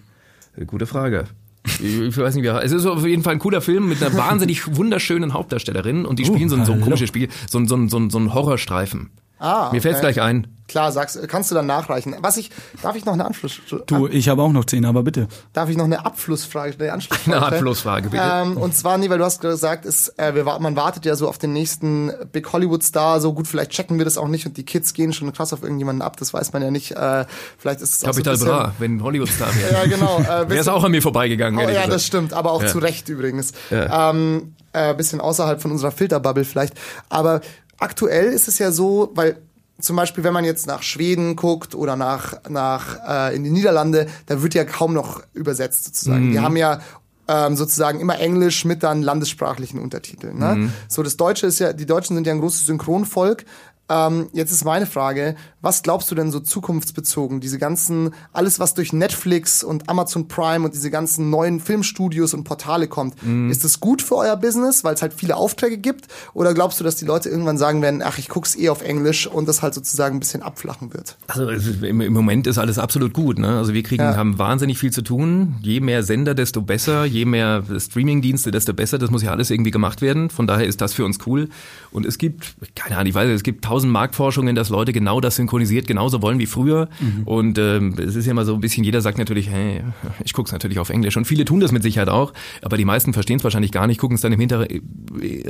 [0.57, 1.25] Äh, Gute Frage.
[1.79, 2.65] Ich weiß nicht, wie er heißt.
[2.65, 6.23] Es ist auf jeden Fall ein cooler Film mit einer wahnsinnig wunderschönen Hauptdarstellerin und die
[6.23, 6.85] Oh, spielen so ein, so ein hallo.
[6.85, 9.11] komisches Spiel, so ein, so ein, so ein, so ein Horrorstreifen.
[9.41, 10.13] Ah, Mir fällt's okay.
[10.13, 10.47] gleich ein.
[10.67, 12.15] Klar, sagst, kannst du dann nachreichen.
[12.21, 12.49] Was ich,
[12.81, 15.27] darf ich noch eine Anschluss, du, ich habe auch noch zehn, aber bitte.
[15.51, 17.35] darf ich noch eine Abflussfrage, eine Anschlussfrage?
[17.37, 17.45] Eine?
[17.47, 18.23] Abflussfrage, bitte.
[18.23, 21.27] Ähm, und zwar, nee, weil du hast gesagt, ist, äh, wir, man wartet ja so
[21.27, 24.55] auf den nächsten Big Hollywood Star, so gut, vielleicht checken wir das auch nicht und
[24.55, 26.91] die Kids gehen schon krass auf irgendjemanden ab, das weiß man ja nicht.
[26.91, 27.25] Äh,
[27.57, 29.71] vielleicht ist es so Capital bisschen, Bra, wenn Hollywood-Star wäre.
[29.81, 30.19] Ja, genau.
[30.19, 31.59] Äh, Wäre es auch an mir vorbeigegangen.
[31.59, 31.91] Oh, ja, gesagt.
[31.91, 32.69] das stimmt, aber auch Ja.
[32.69, 33.51] zu Recht übrigens.
[33.71, 34.11] Ja.
[34.11, 36.73] Ähm, äh, bisschen außerhalb von unserer Filterbubble vielleicht.
[37.09, 37.41] Aber
[37.81, 39.37] aktuell ist es ja so, weil
[39.79, 44.07] zum Beispiel, wenn man jetzt nach Schweden guckt oder nach, nach äh, in die Niederlande,
[44.27, 46.27] da wird ja kaum noch übersetzt sozusagen.
[46.27, 46.31] Mhm.
[46.31, 46.81] Die haben ja
[47.27, 50.37] ähm, sozusagen immer Englisch mit dann landessprachlichen Untertiteln.
[50.37, 50.55] Ne?
[50.55, 50.73] Mhm.
[50.87, 53.45] So, das Deutsche ist ja, die Deutschen sind ja ein großes Synchronvolk.
[53.93, 57.41] Ähm, jetzt ist meine Frage, was glaubst du denn so zukunftsbezogen?
[57.41, 62.45] Diese ganzen, alles was durch Netflix und Amazon Prime und diese ganzen neuen Filmstudios und
[62.45, 63.51] Portale kommt, Mhm.
[63.51, 66.07] ist das gut für euer Business, weil es halt viele Aufträge gibt?
[66.33, 69.27] Oder glaubst du, dass die Leute irgendwann sagen werden, ach, ich guck's eh auf Englisch
[69.27, 71.17] und das halt sozusagen ein bisschen abflachen wird?
[71.27, 73.39] Also im, im Moment ist alles absolut gut.
[73.39, 73.57] Ne?
[73.57, 74.15] Also wir kriegen, Ja.
[74.15, 75.55] haben wahnsinnig viel zu tun.
[75.61, 77.03] Je mehr Sender, desto besser.
[77.05, 78.97] Je mehr Streamingdienste, desto besser.
[78.99, 80.29] Das muss ja alles irgendwie gemacht werden.
[80.29, 81.49] Von daher ist das für uns cool.
[81.91, 85.35] Und es gibt, keine Ahnung, ich weiß, es gibt tausend Marktforschungen, dass Leute genau das
[85.35, 86.89] synchronisiert genauso wollen wie früher.
[87.25, 89.83] Und ähm, es ist ja immer so ein bisschen, jeder sagt natürlich, hey,
[90.23, 91.17] ich guck's natürlich auf Englisch.
[91.17, 92.33] Und viele tun das mit Sicherheit auch.
[92.61, 94.81] Aber die meisten verstehen es wahrscheinlich gar nicht, gucken es dann im Hintergrund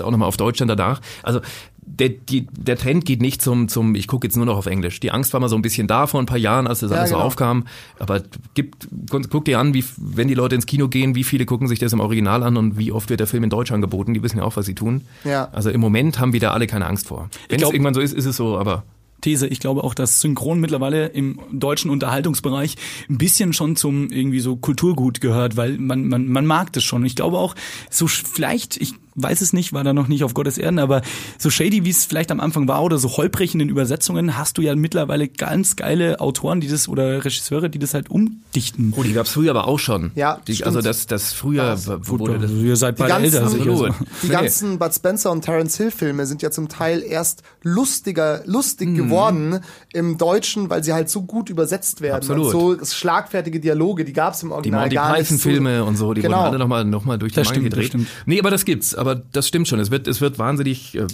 [0.02, 1.02] auch nochmal auf Deutsch dann danach.
[1.24, 1.42] Also
[1.84, 5.00] der, die, der Trend geht nicht zum, zum ich gucke jetzt nur noch auf Englisch.
[5.00, 6.98] Die Angst war mal so ein bisschen da vor ein paar Jahren, als das Ja,
[6.98, 7.26] alles so genau.
[7.26, 7.66] aufkam.
[8.00, 8.22] Aber
[8.54, 11.80] gibt, guck dir an, wie, wenn die Leute ins Kino gehen, wie viele gucken sich
[11.80, 14.14] das im Original an und wie oft wird der Film in Deutsch angeboten.
[14.14, 15.02] Die wissen ja auch, was sie tun.
[15.24, 15.50] Ja.
[15.52, 17.30] Also im Moment haben wir da alle keine Angst vor.
[17.50, 18.84] Wenn es irgendwann so ist, ist es so, aber
[19.22, 19.48] These.
[19.48, 22.76] Ich glaube auch, dass Synchron mittlerweile im deutschen Unterhaltungsbereich
[23.10, 27.06] ein bisschen schon zum irgendwie so Kulturgut gehört, weil man, man, man mag das schon.
[27.06, 27.56] Ich glaube auch,
[27.90, 31.02] so vielleicht, ich weiß es nicht, war da noch nicht auf Gottes Erden, aber
[31.38, 34.58] so shady, wie es vielleicht am Anfang war oder so holprig in den Übersetzungen, hast
[34.58, 38.94] du ja mittlerweile ganz geile Autoren, die das oder Regisseure, die das halt umdichten.
[38.98, 40.12] oh, die gab's früher aber auch schon.
[40.16, 40.68] Ja, die, stimmt.
[40.68, 42.52] also das, das früher wo wurde das.
[42.52, 43.50] Ihr seid beide ganzen- älter.
[43.50, 43.72] sicher.
[43.72, 43.94] Absolut.
[44.24, 44.34] Die Nee.
[44.34, 48.96] ganzen Bud Spencer und Terence Hill Filme sind ja zum Teil erst lustiger, lustig Mhm.
[48.96, 49.60] geworden
[49.94, 52.18] im Deutschen, weil sie halt so gut übersetzt werden.
[52.18, 52.54] Absolut.
[52.54, 55.22] Und so schlagfertige Dialoge, die gab's im Die Original Monty gar nicht.
[55.30, 56.38] Python Filme und so, die Genau.
[56.38, 57.90] wurden alle nochmal noch mal durch die Das Mangel stimmt, das gedreht.
[57.90, 58.08] stimmt.
[58.26, 58.96] Nee, aber das gibt's.
[59.02, 59.80] Aber das stimmt schon.
[59.80, 61.08] Es wird, es wird wahnsinnig äh,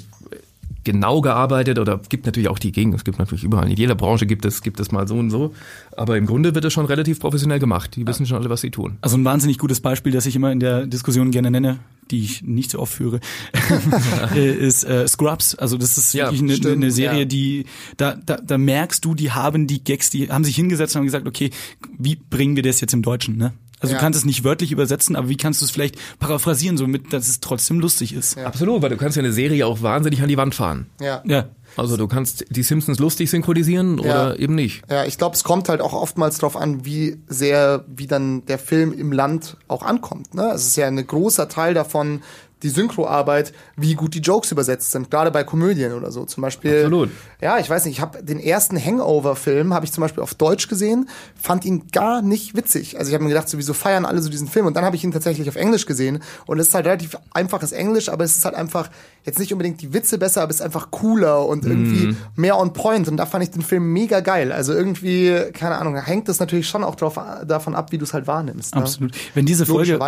[0.83, 2.93] genau gearbeitet oder gibt natürlich auch die Gegen.
[2.93, 3.71] Es gibt natürlich überall.
[3.71, 5.53] In jeder Branche gibt es, gibt es mal so und so.
[5.95, 7.95] Aber im Grunde wird es schon relativ professionell gemacht.
[7.95, 8.97] Die wissen schon alle, was sie tun.
[8.99, 11.79] Also ein wahnsinnig gutes Beispiel, das ich immer in der Diskussion gerne nenne,
[12.11, 13.21] die ich nicht so oft führe,
[14.35, 15.55] ist äh, Scrubs.
[15.55, 17.25] Also das ist Ja, wirklich eine, stimmt, eine Serie, ja.
[17.25, 20.99] die da, da, da merkst du, die haben die Gags, die haben sich hingesetzt und
[20.99, 21.51] haben gesagt, okay,
[21.97, 23.37] wie bringen wir das jetzt im Deutschen?
[23.37, 23.53] Ne?
[23.79, 23.99] Also Ja.
[23.99, 27.13] du kannst es nicht wörtlich übersetzen, aber wie kannst du es vielleicht paraphrasieren, so mit,
[27.13, 28.35] dass es trotzdem lustig ist.
[28.35, 28.45] Ja.
[28.47, 30.87] Absolut, weil du kannst ja eine Serie auch wahnsinnig an die Wand fahren.
[30.99, 31.21] Ja.
[31.25, 31.45] Ja.
[31.75, 34.35] Also du kannst die Simpsons lustig synchronisieren oder Ja.
[34.35, 34.81] eben nicht.
[34.89, 38.57] Ja, ich glaube, es kommt halt auch oftmals drauf an, wie sehr, wie dann der
[38.57, 40.33] Film im Land auch ankommt.
[40.33, 40.49] Ne?
[40.55, 42.21] Es ist ja ein großer Teil davon,
[42.63, 46.25] die Synchroarbeit, wie gut die Jokes übersetzt sind, gerade bei Komödien oder so.
[46.25, 46.77] Zum Beispiel.
[46.85, 47.09] Absolut.
[47.41, 50.67] Ja, ich weiß nicht, ich habe den ersten Hangover-Film, habe ich zum Beispiel auf Deutsch
[50.67, 51.07] gesehen,
[51.39, 52.97] fand ihn gar nicht witzig.
[52.97, 55.03] Also ich habe mir gedacht, sowieso feiern alle so diesen Film und dann habe ich
[55.03, 58.45] ihn tatsächlich auf Englisch gesehen und es ist halt relativ einfaches Englisch, aber es ist
[58.45, 58.89] halt einfach
[59.23, 62.17] jetzt nicht unbedingt die Witze besser, aber es ist einfach cooler und irgendwie Mhm.
[62.35, 64.51] mehr on point und da fand ich den Film mega geil.
[64.51, 68.13] Also irgendwie, keine Ahnung, hängt das natürlich schon auch drauf, davon ab, wie du es
[68.13, 68.75] halt wahrnimmst.
[68.75, 68.81] Ne?
[68.81, 69.11] Absolut.
[69.33, 69.99] Wenn diese Folge,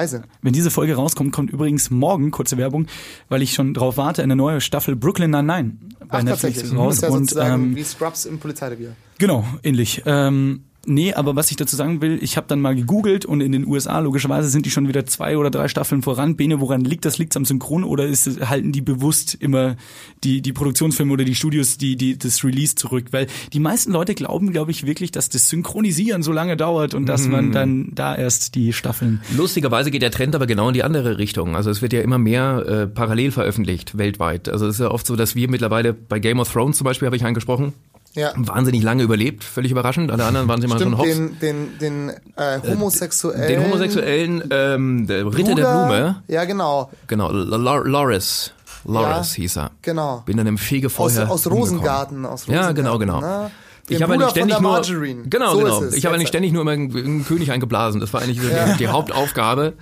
[0.42, 2.88] wenn diese Folge rauskommt, kommt übrigens morgen kurze Werbung,
[3.28, 5.74] weil ich schon drauf warte, eine neue Staffel Brooklyn Nine-Nine
[6.08, 6.72] bei Ach, Netflix tatsächlich.
[6.72, 7.00] ist raus.
[7.02, 8.96] Das ist ja und ähm, wie Scrubs im Polizeirevier.
[9.18, 10.04] Genau, ähnlich.
[10.06, 13.52] Ähm, nee, aber was ich dazu sagen will, ich habe dann mal gegoogelt und in
[13.52, 16.36] den USA logischerweise sind die schon wieder zwei oder drei Staffeln voran.
[16.36, 17.18] Bene, woran liegt das?
[17.18, 19.76] Liegt am Synchron oder ist, halten die bewusst immer
[20.24, 23.06] die, die Produktionsfirmen oder die Studios die, die, das Release zurück?
[23.12, 27.06] Weil die meisten Leute glauben, glaube ich, wirklich, dass das Synchronisieren so lange dauert und
[27.06, 29.22] dass man dann da erst die Staffeln.
[29.36, 31.56] Lustigerweise geht der Trend aber genau in die andere Richtung.
[31.56, 34.50] Also es wird ja immer mehr äh, parallel veröffentlicht weltweit.
[34.50, 37.06] Also es ist ja oft so, dass wir mittlerweile bei Game of Thrones zum Beispiel
[37.06, 37.74] habe ich angesprochen,
[38.20, 38.34] Ja.
[38.36, 40.12] wahnsinnig lange überlebt, völlig überraschend.
[40.12, 41.40] Alle anderen waren sie mal schon Stimmt, hops.
[41.40, 43.48] den, den, den äh, homosexuellen.
[43.48, 46.90] Den homosexuellen ähm, der Ritter der Blume, Ja, genau.
[47.08, 48.52] genau, Loris,
[48.86, 49.72] Loris Ja, hieß er.
[49.82, 50.24] Genau.
[50.26, 51.60] Bin dann im Aus, Fegefeuer aus umgekommen.
[51.60, 52.26] Rosengarten.
[52.26, 53.22] Aus Ja, Rosengarten, genau, genau.
[53.22, 53.52] Ne?
[53.90, 55.24] Ich habe eigentlich ständig nur Margarine.
[55.30, 55.82] genau, so genau.
[55.82, 56.28] Ist es Ich habe jetzt.
[56.30, 58.00] ständig nur immer einen, einen König eingeblasen.
[58.00, 59.74] Das war eigentlich so die, die Hauptaufgabe,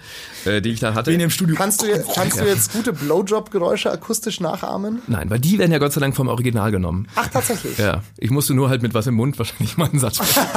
[0.46, 1.12] äh, die ich da hatte.
[1.12, 1.56] Bene im Studio.
[1.56, 5.02] Kannst du, jetzt- kannst du jetzt gute Blowjob-Geräusche akustisch nachahmen?
[5.08, 7.08] Nein, weil die werden ja Gott sei Dank vom Original genommen.
[7.16, 7.78] Ach, tatsächlich.
[7.78, 10.48] Ja, ich musste nur halt mit was im Mund wahrscheinlich meinen Satz sprechen.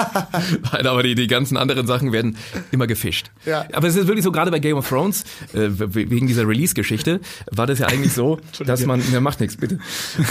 [0.72, 2.36] Nein, aber die, die ganzen anderen Sachen werden
[2.70, 3.30] immer gefischt.
[3.46, 3.64] Ja.
[3.72, 7.20] Aber es ist wirklich so, gerade bei Game of Thrones, äh, we- wegen dieser Release-Geschichte,
[7.50, 9.78] war das ja eigentlich so, dass man, ja macht nichts, bitte,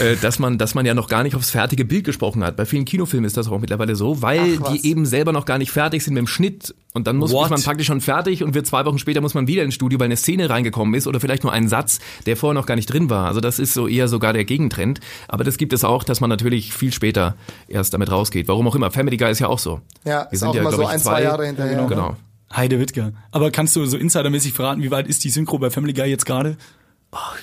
[0.02, 2.56] äh, dass man, dass man ja noch gar nicht aufs fertige Bild gesprochen hat.
[2.56, 5.72] Bei vielen Kinofilmen ist das auch mittlerweile so, weil die eben selber noch gar nicht
[5.72, 6.76] fertig sind mit dem Schnitt.
[6.94, 7.50] Und dann muss, What?
[7.50, 10.06] man praktisch schon fertig und wird zwei Wochen später muss man wieder ins Studio, weil
[10.06, 13.10] eine Szene reingekommen ist oder vielleicht nur ein Satz, der vorher noch gar nicht drin
[13.10, 13.28] war.
[13.28, 15.00] Also das ist so eher sogar der Gegentrend.
[15.28, 17.36] Aber das gibt es auch, dass man natürlich viel später
[17.68, 18.48] erst damit rausgeht.
[18.48, 18.92] Warum auch immer.
[18.92, 19.82] Family Guy ist ja auch so.
[20.06, 21.86] Ja, Wir ist sind auch immer glaub so ich, ein, zwei Jahre hinterher.
[21.88, 22.16] Genau.
[22.56, 23.12] Heide Wittger.
[23.32, 26.26] Aber kannst du so insidermäßig verraten, wie weit ist die Synchro bei Family Guy jetzt
[26.26, 26.58] gerade?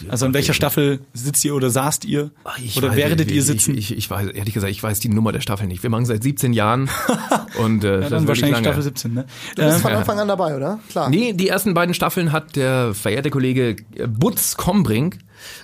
[0.08, 2.30] Also in welcher Staffel sitzt ihr oder saßt ihr?
[2.44, 3.76] Ach, oder weiß- werdet ihr ich, sitzen?
[3.76, 5.82] Ich, ich, ich weiß, ehrlich gesagt, ich weiß die Nummer der Staffel nicht.
[5.82, 6.88] Wir machen seit 17 Jahren
[7.58, 8.66] und äh, ja, das dann wahrscheinlich lange.
[8.66, 9.26] Staffel 17, ne?
[9.56, 10.78] Du bist Ähm, von Anfang an dabei, oder?
[10.88, 11.10] Klar.
[11.10, 15.18] Nee, die ersten beiden Staffeln hat der verehrte Kollege äh, Butz Kombrink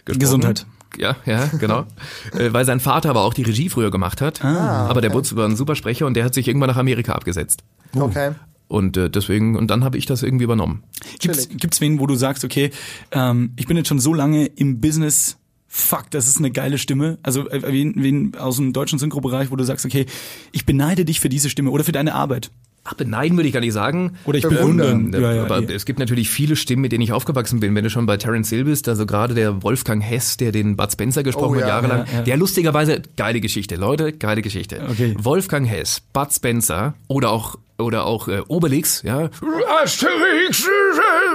[0.04, 0.18] gesprochen.
[0.18, 0.66] Gesundheit.
[0.98, 1.84] Ja, ja, genau.
[2.36, 4.44] äh, weil sein Vater aber auch die Regie früher gemacht hat.
[4.44, 7.12] Ah, aber der Butz war ein super Sprecher und der hat sich irgendwann nach Amerika
[7.12, 7.62] abgesetzt.
[7.94, 8.32] Okay.
[8.72, 10.82] Und äh, deswegen, und dann habe ich das irgendwie übernommen.
[11.20, 12.70] Gibt's, gibt's wen, wo du sagst, okay,
[13.10, 15.36] ähm, ich bin jetzt schon so lange im Business,
[15.68, 17.18] fuck, das ist eine geile Stimme.
[17.22, 20.06] Also äh, wen, wen aus dem deutschen Synchrobereich, wo du sagst, okay,
[20.52, 22.50] ich beneide dich für diese Stimme oder für deine Arbeit.
[22.84, 24.14] Ach, beneiden würde ich gar nicht sagen.
[24.24, 25.10] Oder ich Bewundern.
[25.10, 25.22] bewundere.
[25.22, 25.74] Ja, ja, aber eh.
[25.74, 27.74] es gibt natürlich viele Stimmen, mit denen ich aufgewachsen bin.
[27.74, 30.90] Wenn du schon bei Terence Hill bist, also gerade der Wolfgang Hess, der den Bud
[30.90, 32.22] Spencer gesprochen Oh, hat ja, jahrelang, ja, ja.
[32.22, 34.80] der lustigerweise geile Geschichte, Leute, geile Geschichte.
[34.90, 35.14] Okay.
[35.18, 39.30] Wolfgang Hess, Bud Spencer oder auch oder auch äh, Obelix, ja,
[39.82, 40.68] Asterix,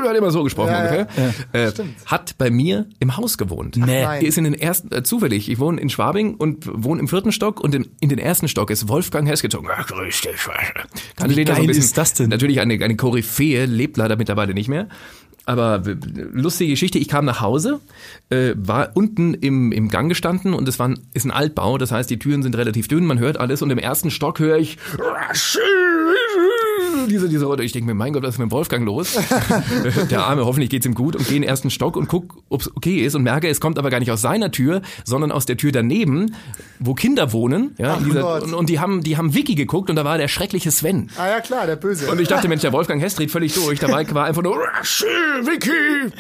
[0.06, 1.00] hat immer so gesprochen Ja, ja.
[1.02, 1.71] ungefähr, Äh,
[2.06, 3.76] hat bei mir im Haus gewohnt.
[3.78, 3.86] Nee.
[4.02, 7.32] Der ist in den ersten, äh, zufällig, ich wohne in Schwabing und wohne im vierten
[7.32, 9.67] Stock und in, in den ersten Stock ist Wolfgang Hess gezogen.
[9.71, 10.32] Ach, grüß dich.
[11.15, 11.84] Kannte Wie ja so geil ein bisschen.
[11.84, 12.30] ist das denn?
[12.30, 14.88] Natürlich eine, eine Koryphäe, lebt leider mittlerweile nicht mehr.
[15.47, 15.81] Aber
[16.33, 17.79] lustige Geschichte, ich kam nach Hause,
[18.29, 21.93] äh, war unten im, im Gang gestanden und es war ein, ist ein Altbau, das
[21.93, 24.77] heißt, die Türen sind relativ dünn, man hört alles und im ersten Stock höre ich
[27.05, 27.63] diese, diese Rolle.
[27.63, 29.17] Ich denke mir, mein Gott, was ist mit dem Wolfgang los?
[30.10, 32.71] Der Arme, hoffentlich geht's ihm gut und gehe in den ersten Stock und guck, ob's
[32.75, 35.57] okay ist und merke, es kommt aber gar nicht aus seiner Tür, sondern aus der
[35.57, 36.36] Tür daneben,
[36.79, 37.75] wo Kinder wohnen.
[37.77, 40.71] Ja, dieser, und, und die haben, die haben Wiki geguckt und da war der schreckliche
[40.71, 41.10] Sven.
[41.17, 42.10] Ah ja, klar, der Böse.
[42.10, 43.79] Und ich dachte, Mensch, der Wolfgang Hess dreht völlig durch.
[43.79, 44.55] Dabei war einfach nur
[45.43, 46.12] Vicky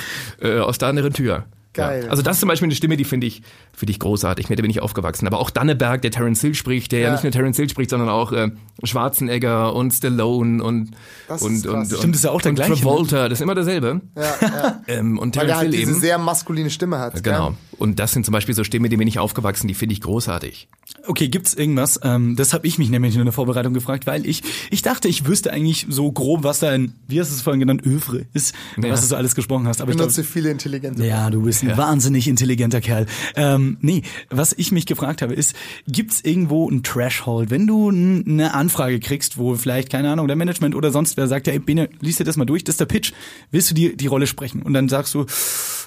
[0.41, 1.45] äh, aus der anderen Tür.
[1.77, 2.03] Geil.
[2.05, 2.09] Ja.
[2.09, 3.41] Also das ist zum Beispiel eine Stimme, die finde ich,
[3.73, 4.49] finde ich großartig.
[4.49, 5.27] Mit der bin ich aufgewachsen.
[5.27, 7.11] Aber auch Danneberg, der Terence Hill spricht, der ja, Ja.
[7.13, 8.49] nicht nur Terence Hill spricht, sondern auch äh,
[8.83, 10.91] Schwarzenegger und Stallone und
[11.27, 12.77] Das ist und und, Stimmt, und das ist ja auch der und gleiche, ne?
[12.79, 14.01] Travolta, das ist immer derselbe.
[14.15, 14.81] ja, ja.
[14.87, 15.99] Ähm, und Weil Terence der halt Hill diese eben.
[16.01, 17.23] sehr maskuline Stimme hat.
[17.23, 17.47] Genau.
[17.49, 17.55] Gell?
[17.77, 20.67] Und das sind zum Beispiel so Stimmen, die bin ich aufgewachsen, die finde ich großartig.
[21.05, 21.99] Okay, gibt's irgendwas?
[22.03, 25.25] Ähm, das habe ich mich nämlich in der Vorbereitung gefragt, weil ich ich dachte, ich
[25.27, 28.89] wüsste eigentlich so grob, was dein, wie hast du es vorhin genannt, Övre ist, Ja.
[28.89, 29.81] was du so alles gesprochen hast.
[29.81, 31.05] Aber ich Benutze viele intelligente.
[31.05, 33.05] ja, du bist ein wahnsinnig intelligenter Kerl.
[33.35, 35.53] Ähm, nee, was ich mich gefragt habe, ist,
[35.87, 40.73] gibt's irgendwo ein Threshold, wenn du eine Anfrage kriegst, wo vielleicht, keine Ahnung, der Management
[40.75, 42.85] oder sonst wer sagt, ja, ey, Bene, liest dir das mal durch, das ist der
[42.85, 43.11] Pitch,
[43.51, 44.61] willst du die, die Rolle sprechen?
[44.61, 45.25] Und dann sagst du,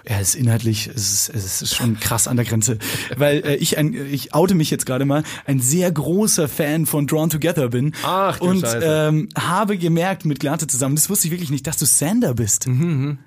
[0.04, 2.78] Er ist inhaltlich, es ist, es ist schon krass an der Grenze,
[3.16, 7.06] weil äh, ich ein, ich oute mich jetzt gerade mal, ein sehr großer Fan von
[7.06, 8.80] Drawn Together bin Ach, du und Scheiße.
[9.08, 12.66] ähm, habe gemerkt mit Glate zusammen, das wusste ich wirklich nicht, dass du Sander bist.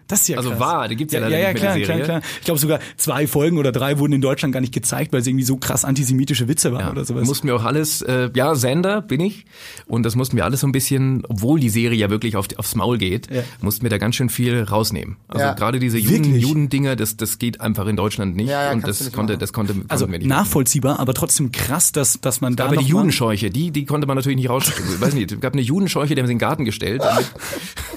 [0.08, 0.60] Das ist ja Also krass.
[0.60, 2.04] war, die gibt's ja ja, leider ja, ja klar, klar, Serie.
[2.04, 2.22] klar.
[2.39, 5.28] Ich glaube sogar zwei Folgen oder drei wurden in Deutschland gar nicht gezeigt, weil es
[5.28, 7.26] irgendwie so krass antisemitische Witze waren Ja, oder sowas.
[7.28, 9.45] Mussten wir auch alles, äh, ja, Sender bin ich.
[9.86, 12.76] Und das mussten wir alles so ein bisschen, obwohl die Serie ja wirklich auf, aufs
[12.76, 13.41] Maul geht, Ja.
[13.62, 15.18] mussten wir da ganz schön viel rausnehmen.
[15.28, 15.54] Also Ja.
[15.54, 16.36] gerade diese Juden?
[16.36, 18.43] Judendinger, das, das geht einfach in Deutschland nicht.
[18.48, 19.39] Ja, ja, und das nicht konnte, machen.
[19.39, 20.26] das konnte, konnten also nicht.
[20.26, 24.16] nachvollziehbar, aber trotzdem krass, dass, dass man da aber die Judenscheuche, die, die konnte man
[24.16, 24.66] natürlich nicht raus.
[24.68, 27.26] Ich weiß nicht, es gab eine Judenscheuche, die haben sie in den Garten gestellt, damit,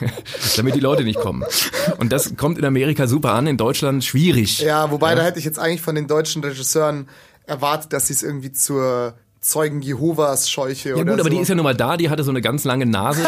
[0.57, 1.45] damit die Leute nicht kommen.
[1.99, 4.61] Und das kommt in Amerika super an, in Deutschland schwierig.
[4.61, 7.09] Ja, wobei da hätte ich jetzt eigentlich von den deutschen Regisseuren
[7.47, 11.29] erwartet, dass sie es irgendwie zur Zeugen Jehovas Scheuche Ja oder gut, aber so.
[11.29, 13.23] die ist ja nun mal da, die hatte so eine ganz lange Nase.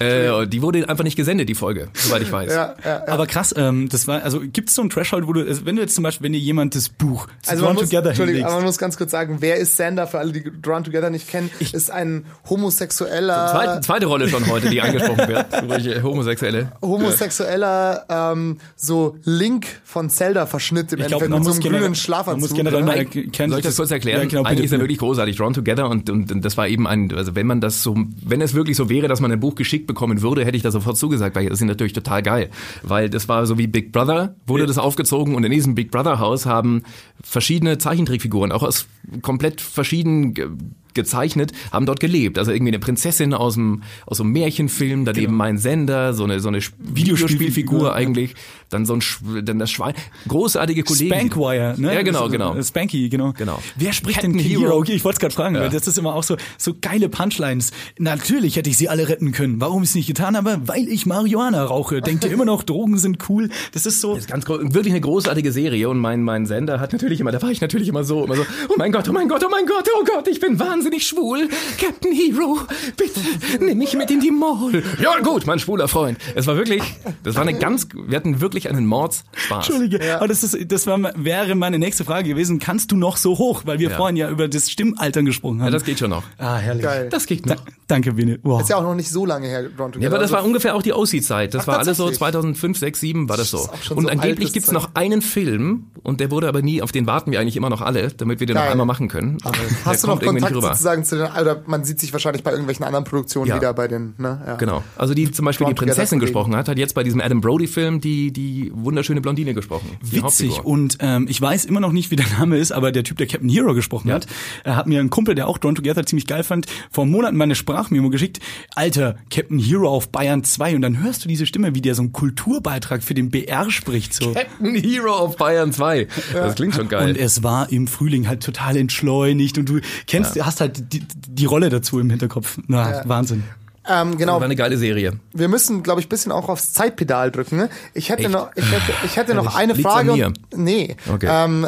[0.00, 2.52] Die, äh, die wurde einfach nicht gesendet, die Folge, soweit ich weiß.
[2.52, 3.08] ja, ja, ja.
[3.08, 5.76] Aber krass, ähm, das war, also gibt es so ein Threshold, wo du, also wenn
[5.76, 8.44] du jetzt zum Beispiel, wenn dir jemand das Buch Also man Drawn muss, Together Entschuldigung,
[8.44, 11.28] aber man muss ganz kurz sagen, wer ist Sander, für alle, die Drawn Together nicht
[11.28, 15.46] kennen, ist ein homosexueller, Zweite, zweite Rolle schon heute, die angesprochen wird.
[15.68, 16.72] Solche Homosexuelle.
[16.80, 21.82] homosexueller ähm, so Link von Zelda-Verschnitt im ich glaube, Endeffekt man mit so einem grünen
[21.82, 22.50] man Schlafanzug.
[22.50, 22.98] muss generell mal ne?
[22.98, 24.22] erkennen, Soll ich das kurz erklären?
[24.22, 26.68] Ja, genau, Eigentlich bitte, ist er wirklich großartig, Drawn Together und, und, und das war
[26.68, 29.40] eben ein, also wenn man das so, wenn es wirklich so wäre, dass man ein
[29.40, 32.50] Buch geschickt bekommen würde, hätte ich da sofort zugesagt, weil das ist natürlich total geil.
[32.82, 36.18] Weil das war so wie Big Brother, wurde das aufgezogen und in diesem Big Brother
[36.18, 36.82] Haus haben
[37.22, 38.86] verschiedene Zeichentrickfiguren, auch aus
[39.22, 40.48] komplett verschiedenen ge
[40.94, 42.38] gezeichnet, haben dort gelebt.
[42.38, 45.36] Also irgendwie eine Prinzessin aus dem aus einem Märchenfilm, daneben Genau.
[45.38, 48.34] mein Sender, so eine so eine Videospielfigur eigentlich,
[48.72, 49.94] dann so ein Sch- dann das Schwein,
[50.28, 51.14] großartige Kollegen.
[51.14, 51.94] Spankwire, ne?
[51.94, 52.54] Ja, genau, genau.
[52.54, 53.32] äh, Spanky, genau.
[53.36, 53.58] Genau.
[53.76, 54.62] Wer spricht Captain denn Hero?
[54.62, 54.82] Hero?
[54.84, 57.70] Ich wollte es gerade fragen, weil das ist immer auch so, so geile Punchlines.
[57.98, 59.60] Natürlich hätte ich sie alle retten können.
[59.60, 60.60] Warum ich es nicht getan habe?
[60.66, 62.00] Weil ich Marihuana rauche.
[62.00, 63.48] Denkt ihr immer noch, Drogen sind cool?
[63.72, 64.14] Das ist so.
[64.14, 67.40] Das ist ganz wirklich eine großartige Serie und mein mein Sender hat natürlich immer, da
[67.42, 69.66] war ich natürlich immer so, immer so, oh mein Gott, oh mein Gott, oh mein
[69.66, 71.48] Gott, oh Gott, ich bin wahnsinnig schwul.
[71.80, 72.58] Captain Hero,
[72.96, 73.20] bitte
[73.64, 74.82] nimm mich mit in die Mall.
[75.02, 76.18] Ja gut, mein schwuler Freund.
[76.34, 76.82] Es war wirklich,
[77.22, 79.68] das war eine ganz, wir hatten wirklich einen Mordsspaß.
[79.68, 82.58] Entschuldige, aber das, ist, das war, wäre meine nächste Frage gewesen.
[82.58, 83.62] Kannst du noch so hoch?
[83.64, 83.96] Weil wir Ja.
[83.96, 85.66] vorhin ja über das Stimmaltern gesprochen haben.
[85.66, 86.22] Ja, das geht schon noch.
[86.38, 86.82] ah, herrlich.
[86.84, 87.08] Geil.
[87.10, 87.62] Das geht Da, noch.
[87.86, 88.38] danke, Bene.
[88.42, 88.60] Wow.
[88.60, 90.00] Ist ja auch noch nicht so lange her, Drawn Together.
[90.02, 91.54] Ja, aber das Also war ungefähr auch die OC-Zeit.
[91.54, 92.18] Das Ach, war alles so tatsächlich?
[92.18, 93.58] 2005, 6, 7 war das so.
[93.70, 94.74] Das Und so angeblich gibt's Zeug.
[94.74, 97.80] noch einen Film und der wurde aber nie, auf den warten wir eigentlich immer noch
[97.80, 98.72] alle, damit wir den noch Geil.
[98.72, 99.38] einmal machen können.
[99.44, 102.84] Aber Hast du noch Kontakt sozusagen zu den, oder man sieht sich wahrscheinlich bei irgendwelchen
[102.84, 103.56] anderen Produktionen Ja.
[103.56, 104.40] wieder bei den, ne?
[104.46, 104.54] Ja.
[104.56, 104.82] Genau.
[104.96, 108.00] Also die zum Beispiel Drawn die Prinzessin gesprochen hat, hat jetzt bei diesem Adam Brody-Film
[108.00, 109.88] die, die wunderschöne Blondine gesprochen.
[110.02, 113.04] Die Witzig und ähm, ich weiß immer noch nicht, wie der Name ist, aber der
[113.04, 114.14] Typ, der Captain Hero gesprochen Ja.
[114.16, 114.26] hat,
[114.64, 117.44] er hat mir einen Kumpel, der auch Drawn Together ziemlich geil fand, vor Monaten mal
[117.44, 118.40] eine Sprachmemo geschickt.
[118.74, 122.02] Alter, Captain Hero auf Bayern 2 und dann hörst du diese Stimme, wie der so
[122.02, 124.32] einen Kulturbeitrag für den BR spricht so.
[124.32, 126.06] Captain Hero auf Bayern 2.
[126.32, 127.10] Das klingt schon geil.
[127.10, 131.44] Und es war im Frühling halt total entschleunigt und du kennst, hast halt die, die
[131.44, 132.58] Rolle dazu im Hinterkopf.
[132.66, 133.42] Na, Wahnsinn.
[133.88, 135.18] Ähm, genau, war eine geile Serie.
[135.32, 137.56] wir müssen, glaube ich, bisschen auch aufs Zeitpedal drücken.
[137.56, 137.68] Ne?
[137.94, 138.30] Ich hätte Echt?
[138.30, 140.12] noch, ich hätte, ich hätte noch eine Liegt's Frage.
[140.12, 140.32] an mir?
[140.54, 140.96] Nee.
[141.12, 141.28] Okay.
[141.28, 141.66] Ähm,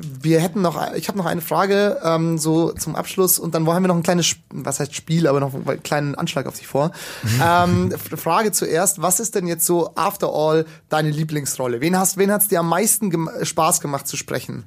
[0.00, 3.82] wir hätten noch, ich habe noch eine Frage ähm, so zum Abschluss und dann haben
[3.82, 6.92] wir noch ein kleines, was heißt Spiel, aber noch einen kleinen Anschlag auf dich vor.
[7.44, 11.80] ähm, Frage zuerst: Was ist denn jetzt so after all deine Lieblingsrolle?
[11.80, 14.64] Wen hast, wen hat's dir am meisten gem Spaß gemacht zu sprechen?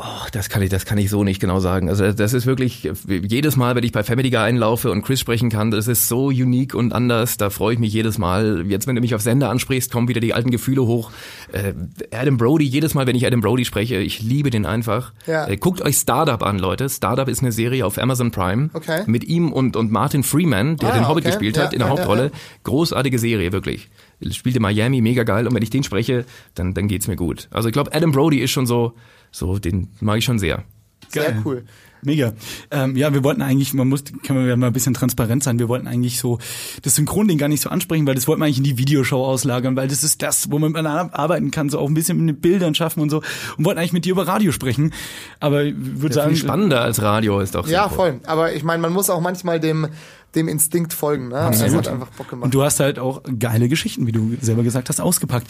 [0.00, 1.88] Oh, das kann ich, das kann ich so nicht genau sagen.
[1.88, 5.50] Also das ist wirklich jedes Mal, wenn ich bei Family Guy einlaufe und Chris sprechen
[5.50, 7.36] kann, das ist so unique und anders.
[7.36, 8.64] Da freue ich mich jedes Mal.
[8.68, 11.10] Jetzt, wenn du mich auf Sender ansprichst, kommen wieder die alten Gefühle hoch.
[11.50, 11.72] Äh,
[12.14, 15.12] Adam Brody, jedes Mal, wenn ich Adam Brody spreche, ich liebe den einfach.
[15.26, 15.48] Ja.
[15.48, 16.88] Äh, guckt euch Startup an, Leute.
[16.88, 19.02] Startup ist eine Serie auf Amazon Prime Okay.
[19.06, 21.32] mit ihm und und Martin Freeman, der Ah, den Hobbit okay.
[21.32, 22.30] gespielt Ja, hat in der ja, Hauptrolle.
[22.62, 23.88] Großartige Serie wirklich.
[24.30, 25.46] Spielt in Miami, mega geil.
[25.46, 27.48] Und wenn ich den spreche, dann dann geht's mir gut.
[27.50, 28.94] Also ich glaube, Adam Brody ist schon so,
[29.30, 30.64] so den mag ich schon sehr.
[31.08, 31.42] Sehr Geil.
[31.44, 31.64] cool.
[32.02, 32.32] Mega.
[32.70, 35.58] Ähm, ja, wir wollten eigentlich, man muss, können wir ja mal ein bisschen transparent sein,
[35.58, 36.38] wir wollten eigentlich so
[36.82, 39.74] das Synchronding gar nicht so ansprechen, weil das wollten wir eigentlich in die Videoshow auslagern,
[39.74, 42.76] weil das ist das, wo man miteinander arbeiten kann, so auch ein bisschen mit Bildern
[42.76, 43.22] schaffen und so
[43.56, 44.92] und wollten eigentlich mit dir über Radio sprechen.
[45.40, 48.20] Aber ich würde sagen, Viel spannender als Radio ist doch Ja, voll.
[48.26, 49.88] Aber ich meine, man muss auch manchmal dem,
[50.34, 51.28] dem Instinkt folgen.
[51.28, 51.34] Ne?
[51.50, 52.44] Das hat einfach Bock gemacht.
[52.46, 55.46] Und du hast halt auch geile Geschichten, wie du selber gesagt hast, ausgepackt.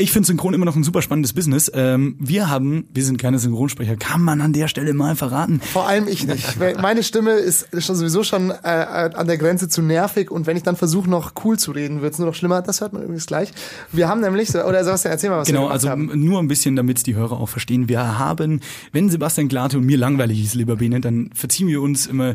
[0.00, 1.68] Ich finde Synchron immer noch ein super spannendes Business.
[1.74, 5.60] Ähm, wir haben, wir sind keine Synchronsprecher, kann man an der Stelle mal verraten.
[5.60, 6.56] Vor allem ich nicht.
[6.80, 10.62] Meine Stimme ist schon sowieso schon äh, an der Grenze zu nervig und wenn ich
[10.62, 12.62] dann versuche, noch cool zu reden, wird's nur noch schlimmer.
[12.62, 13.50] Das hört man übrigens gleich.
[13.90, 16.12] Wir haben nämlich, so- oder Sebastian, erzähl mal, was wir Genau, gemacht also haben.
[16.14, 17.88] nur ein bisschen, damit die Hörer auch verstehen.
[17.88, 18.60] Wir haben,
[18.92, 22.34] wenn Sebastian Glate und mir langweilig ist, lieber Bene, dann verziehen wir uns immer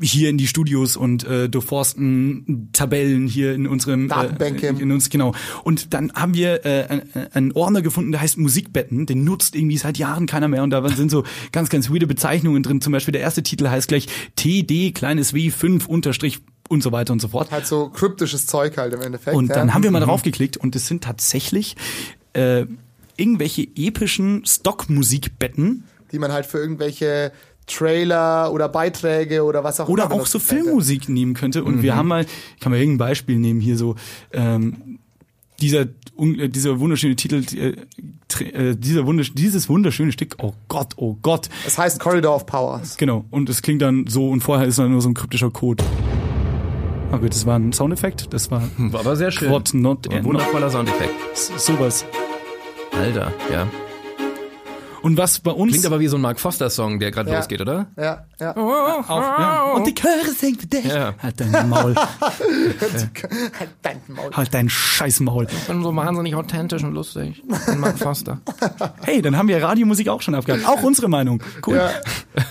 [0.00, 4.68] hier in die Studios und äh, durchforsten Tabellen hier in unserem Datenbänke.
[4.68, 5.34] Äh, in uns genau.
[5.64, 9.06] Und dann haben wir äh, ein- einen Ordner gefunden, der heißt Musikbetten.
[9.06, 12.62] Den nutzt irgendwie seit Jahren keiner mehr und da sind so ganz ganz weirde Bezeichnungen
[12.62, 12.80] drin.
[12.80, 17.12] Zum Beispiel der erste Titel heißt gleich TD kleines W 5 Unterstrich und so weiter
[17.12, 17.50] und so fort.
[17.50, 19.36] Halt so kryptisches Zeug halt im Endeffekt.
[19.36, 19.56] Und ja.
[19.56, 21.76] dann haben wir mal draufgeklickt und es sind tatsächlich
[22.34, 22.66] äh,
[23.16, 27.30] irgendwelche epischen Stockmusikbetten die man halt für irgendwelche
[27.72, 30.38] Trailer oder Beiträge oder was auch oder immer auch benutzen so.
[30.40, 31.64] Filmmusik nehmen könnte.
[31.64, 31.82] Und Mhm.
[31.82, 33.96] wir haben mal, ich kann mal irgendein Beispiel nehmen hier so,
[34.32, 34.98] ähm,
[35.60, 41.16] dieser, äh, dieser wunderschöne Titel, äh, äh, dieser wundersch dieses wunderschöne Stück, oh Gott, oh
[41.20, 42.96] Gott, Es heißt Corridor of Powers.
[42.96, 43.24] genau.
[43.30, 45.84] Und es klingt dann so und vorher ist dann nur so ein kryptischer Code.
[47.12, 49.50] Ah gut, das war ein Soundeffekt, das war War aber sehr schön.
[49.50, 51.10] Not, Ein äh, wundervoller Soundeffekt.
[51.36, 52.04] sowas.
[52.92, 53.66] Alter, ja.
[55.02, 57.38] Und was bei uns Klingt aber wie so ein Mark Foster-Song, der gerade Ja.
[57.38, 57.86] losgeht, oder?
[57.96, 58.54] Ja, ja.
[58.56, 59.72] auch, ja.
[59.74, 60.84] und die Chöre singen für dich.
[60.84, 61.14] Ja.
[61.22, 61.94] Halt dein Maul,
[63.58, 64.30] Halt dein Maul.
[64.32, 65.46] halt dein scheiß Maul.
[65.50, 67.42] Ich bin so wahnsinnig authentisch und lustig.
[67.78, 68.40] Mark Foster.
[69.02, 70.66] Hey, dann haben wir Radiomusik auch schon abgehakt.
[70.68, 71.42] Auch unsere Meinung.
[71.66, 71.76] Cool.
[71.76, 71.90] Ja.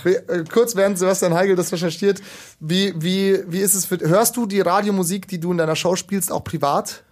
[0.04, 2.20] Äh, Kurz während Sebastian Heigel das recherchiert,
[2.58, 5.96] wie, wie, wie ist es für, hörst du die Radiomusik, die du in deiner Show
[5.96, 7.02] spielst, auch privat?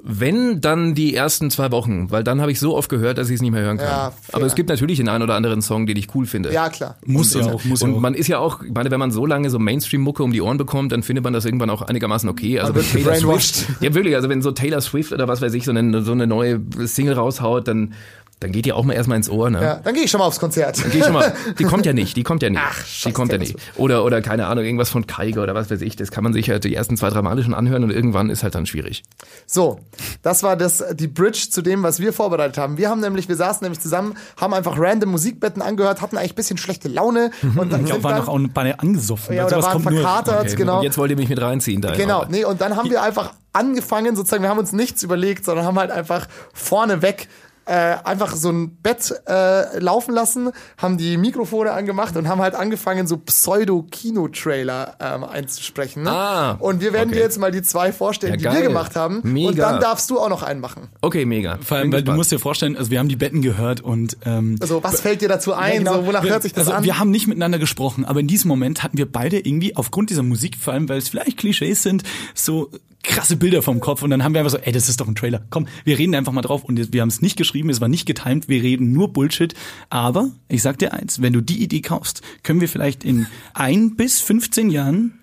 [0.00, 3.34] Wenn, dann die ersten zwei Wochen, weil dann habe ich so oft gehört, dass ich
[3.34, 3.88] es nicht mehr hören kann.
[3.88, 4.12] Ja.
[4.32, 6.52] Aber es gibt natürlich den einen oder anderen Song, den ich cool finde.
[6.52, 6.96] Ja, klar.
[7.04, 8.00] Muss ja auch, muss und auch.
[8.00, 10.56] man ist ja auch, ich meine, wenn man so lange so Mainstream-Mucke um die Ohren
[10.56, 12.60] bekommt, dann findet man das irgendwann auch einigermaßen okay.
[12.60, 13.40] Also Man wenn wird Taylor.
[13.40, 16.12] Swift, ja wirklich, also wenn so Taylor Swift oder was weiß ich, so eine, so
[16.12, 17.94] eine neue Single raushaut, dann,
[18.40, 19.60] dann geht die auch mal erstmal ins Ohr, ne?
[19.60, 20.80] Ja, dann gehe ich schon mal aufs Konzert.
[20.92, 21.32] Geh schon mal.
[21.58, 22.60] Die kommt ja nicht, die kommt ja nicht.
[22.64, 23.56] Ach, die scheiß kommt ja nicht.
[23.76, 25.96] Oder, oder keine Ahnung, irgendwas von Kaiger oder was weiß ich.
[25.96, 28.42] Das kann man sich halt die ersten zwei, drei Male schon anhören und irgendwann ist
[28.42, 29.02] halt dann schwierig.
[29.46, 29.80] So,
[30.22, 32.78] das war das, die Bridge zu dem, was wir vorbereitet haben.
[32.78, 36.36] Wir haben nämlich, wir saßen nämlich zusammen, haben einfach random Musikbetten angehört, hatten eigentlich ein
[36.36, 39.34] bisschen schlechte Laune und dann Ich sind glaube, waren dann, noch auch beide angesoffen.
[39.34, 40.78] ja, Also oder waren verkatert, Okay, genau.
[40.78, 41.94] Und jetzt wollt ihr mich mit reinziehen da.
[41.96, 45.64] Genau, nee, und dann haben wir einfach angefangen, sozusagen, wir haben uns nichts überlegt, sondern
[45.64, 47.28] haben halt einfach vorneweg
[47.68, 52.54] äh, einfach so ein Bett äh, laufen lassen, haben die Mikrofone angemacht und haben halt
[52.54, 56.04] angefangen, so Pseudo-Kino-Trailer ähm, einzusprechen.
[56.04, 56.10] Ne?
[56.10, 57.18] Ah, und wir werden okay.
[57.18, 58.54] dir jetzt mal die zwei vorstellen, Ja, die geil.
[58.54, 59.20] wir gemacht haben.
[59.22, 59.48] Mega.
[59.48, 60.88] Und dann darfst du auch noch einen machen.
[61.02, 61.58] Okay, mega.
[61.62, 64.56] Vor allem, weil du musst dir vorstellen, also wir haben die Betten gehört und ähm,
[64.60, 65.72] Also, was fällt dir dazu ein?
[65.72, 65.94] Ja, genau.
[65.94, 66.84] so, wonach wir, hört sich das also, an?
[66.84, 70.22] Wir haben nicht miteinander gesprochen, aber in diesem Moment hatten wir beide irgendwie aufgrund dieser
[70.22, 72.02] Musik, vor allem weil es vielleicht Klischees sind,
[72.34, 72.70] so
[73.04, 75.14] krasse Bilder vom Kopf und dann haben wir einfach so, ey, das ist doch ein
[75.14, 75.42] Trailer.
[75.50, 78.06] Komm, wir reden einfach mal drauf und wir haben es nicht geschrieben, es war nicht
[78.06, 79.54] getimed, wir reden nur Bullshit,
[79.88, 83.96] aber ich sag dir eins, wenn du die Idee kaufst, können wir vielleicht in ein
[83.96, 85.18] bis 15 Jahren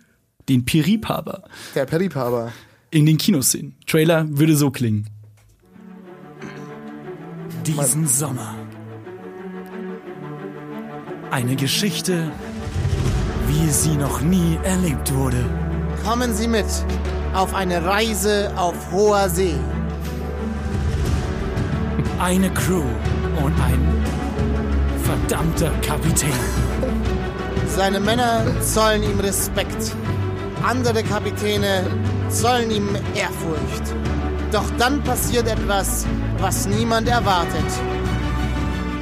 [0.50, 1.44] den Piriphaber
[1.76, 2.52] Der Peripaber.
[2.92, 3.76] in den Kinos sehen.
[3.88, 5.10] Trailer würde so klingen.
[7.66, 8.56] Diesen Sommer.
[11.32, 12.32] Eine Geschichte,
[13.48, 15.44] wie sie noch nie erlebt wurde.
[16.04, 16.66] Kommen Sie mit
[17.36, 19.56] auf eine Reise auf hoher See.
[22.20, 22.86] Eine Crew
[23.44, 24.06] und ein
[25.04, 26.32] verdammter Kapitän.
[27.68, 29.94] Seine Männer zollen ihm Respekt.
[30.64, 31.84] Andere Kapitäne
[32.30, 33.94] zollen ihm Ehrfurcht.
[34.52, 36.06] Doch dann passiert etwas,
[36.40, 37.66] was niemand erwartet.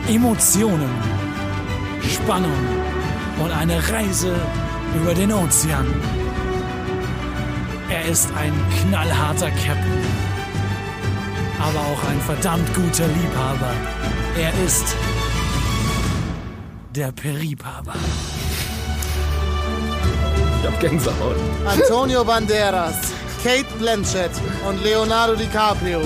[0.08, 0.90] Emotionen,
[2.02, 2.52] Spannung
[3.44, 4.34] und eine Reise
[5.00, 6.23] über den Ozean.
[7.90, 10.06] Er ist ein knallharter Captain,
[11.60, 13.74] aber auch ein verdammt guter Liebhaber.
[14.38, 14.96] Er ist
[16.96, 17.96] der Peripaber.
[20.62, 21.36] Ich hab Gänsehaut.
[21.68, 23.12] Antonio Banderas,
[23.44, 24.32] Kate Blanchett
[24.68, 26.02] und Leonardo DiCaprio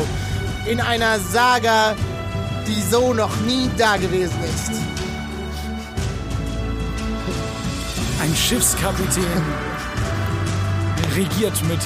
[0.65, 1.95] in einer Saga,
[2.67, 4.71] die so noch nie dagewesen ist.
[8.21, 9.43] Ein Schiffskapitän,
[11.17, 11.79] regiert mit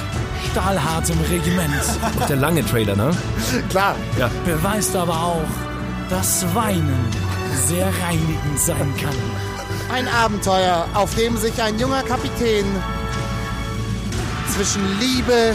[0.50, 1.72] stahlhartem Regiment,
[2.20, 3.10] Auch der lange Trailer, ne?
[3.70, 3.96] Klar,
[4.44, 5.48] beweist aber auch,
[6.10, 7.04] dass Weinen
[7.66, 9.14] sehr reinigend sein kann.
[9.94, 12.66] ein Abenteuer, auf dem sich ein junger Kapitän
[14.54, 15.54] zwischen Liebe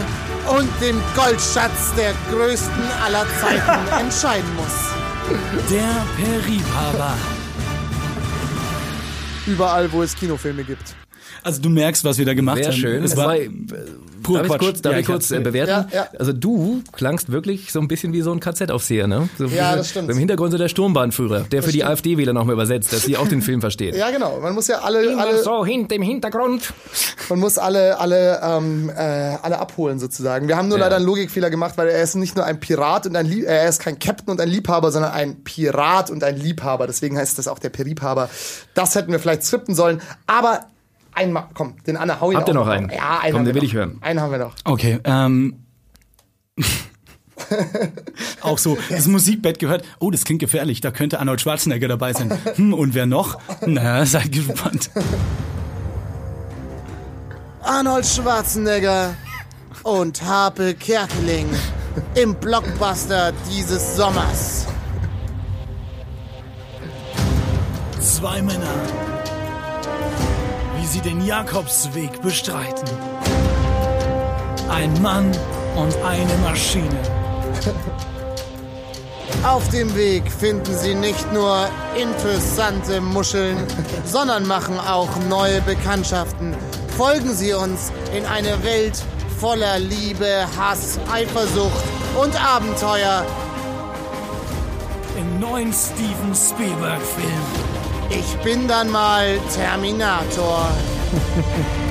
[0.58, 5.68] und dem Goldschatz der größten aller Zeiten entscheiden muss.
[5.70, 7.14] Der Peripaber.
[9.46, 10.94] Überall, wo es Kinofilme gibt.
[11.42, 12.74] Also du merkst, was wir da gemacht Sehr haben.
[12.78, 13.04] schön.
[13.04, 13.36] Es Es war war,
[14.22, 14.60] pur darf ich Quatsch.
[14.60, 15.88] kurz, darf Ja, ich kurz äh, bewerten?
[15.92, 16.08] Ja, ja.
[16.18, 19.28] Also du klangst wirklich so ein bisschen wie so ein KZ-Aufseher, ne?
[19.38, 20.10] So Ja, das stimmt.
[20.10, 23.42] Im Hintergrund so der Sturmbahnführer, der für die AfD-Wähler nochmal übersetzt, dass sie auch den
[23.42, 23.94] Film verstehen.
[23.98, 24.38] Ja, genau.
[24.40, 26.72] Man muss ja alle, alle so hinter im Hintergrund.
[27.28, 28.92] man muss alle, alle, ähm, äh,
[29.42, 30.46] alle abholen sozusagen.
[30.48, 30.84] Wir haben nur Ja.
[30.84, 33.58] leider einen Logikfehler gemacht, weil er ist nicht nur ein Pirat und ein Lie äh,
[33.58, 36.86] er ist kein Captain und ein Liebhaber, sondern ein Pirat und ein Liebhaber.
[36.86, 38.28] Deswegen heißt das auch der Peripaber.
[38.74, 40.00] Das hätten wir vielleicht skripten sollen.
[40.26, 40.60] Aber
[41.18, 42.90] Einmal, komm, den Anna hau ihn Habt ihr noch einen?
[42.90, 43.68] Ja, einen Komm, den will noch.
[43.68, 43.98] ich hören.
[44.02, 44.54] Einen haben wir noch.
[44.64, 45.64] Okay, ähm.
[48.40, 52.38] auch so, das Musikbett gehört, oh, das klingt gefährlich, da könnte Arnold Schwarzenegger dabei sein.
[52.54, 53.40] Hm, und wer noch?
[53.66, 54.90] Na, seid gespannt.
[57.62, 59.14] Arnold Schwarzenegger
[59.82, 61.48] und Harpe Kerkeling
[62.14, 64.66] im Blockbuster dieses Sommers.
[67.98, 68.74] Zwei Männer,
[70.88, 72.88] sie den Jakobsweg bestreiten.
[74.70, 75.30] Ein Mann
[75.76, 77.00] und eine Maschine.
[79.44, 83.56] Auf dem Weg finden Sie nicht nur interessante Muscheln,
[84.04, 86.56] sondern machen auch neue Bekanntschaften.
[86.96, 89.02] Folgen Sie uns in eine Welt
[89.38, 91.84] voller Liebe, Hass, Eifersucht
[92.20, 93.24] und Abenteuer.
[95.16, 97.67] Im neuen Steven Spielberg-Film.
[98.10, 100.66] Ich bin dann mal Terminator.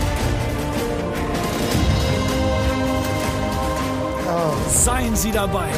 [4.69, 5.69] Seien Sie dabei,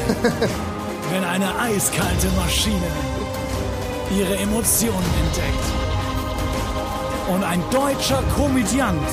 [1.11, 2.87] wenn eine eiskalte Maschine
[4.17, 5.65] ihre Emotionen entdeckt
[7.29, 9.07] und ein deutscher Komödiant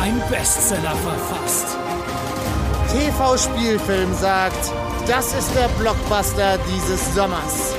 [0.00, 1.76] ein Bestseller verfasst.
[2.92, 4.72] TV-Spielfilm sagt,
[5.06, 7.74] das ist der Blockbuster dieses Sommers.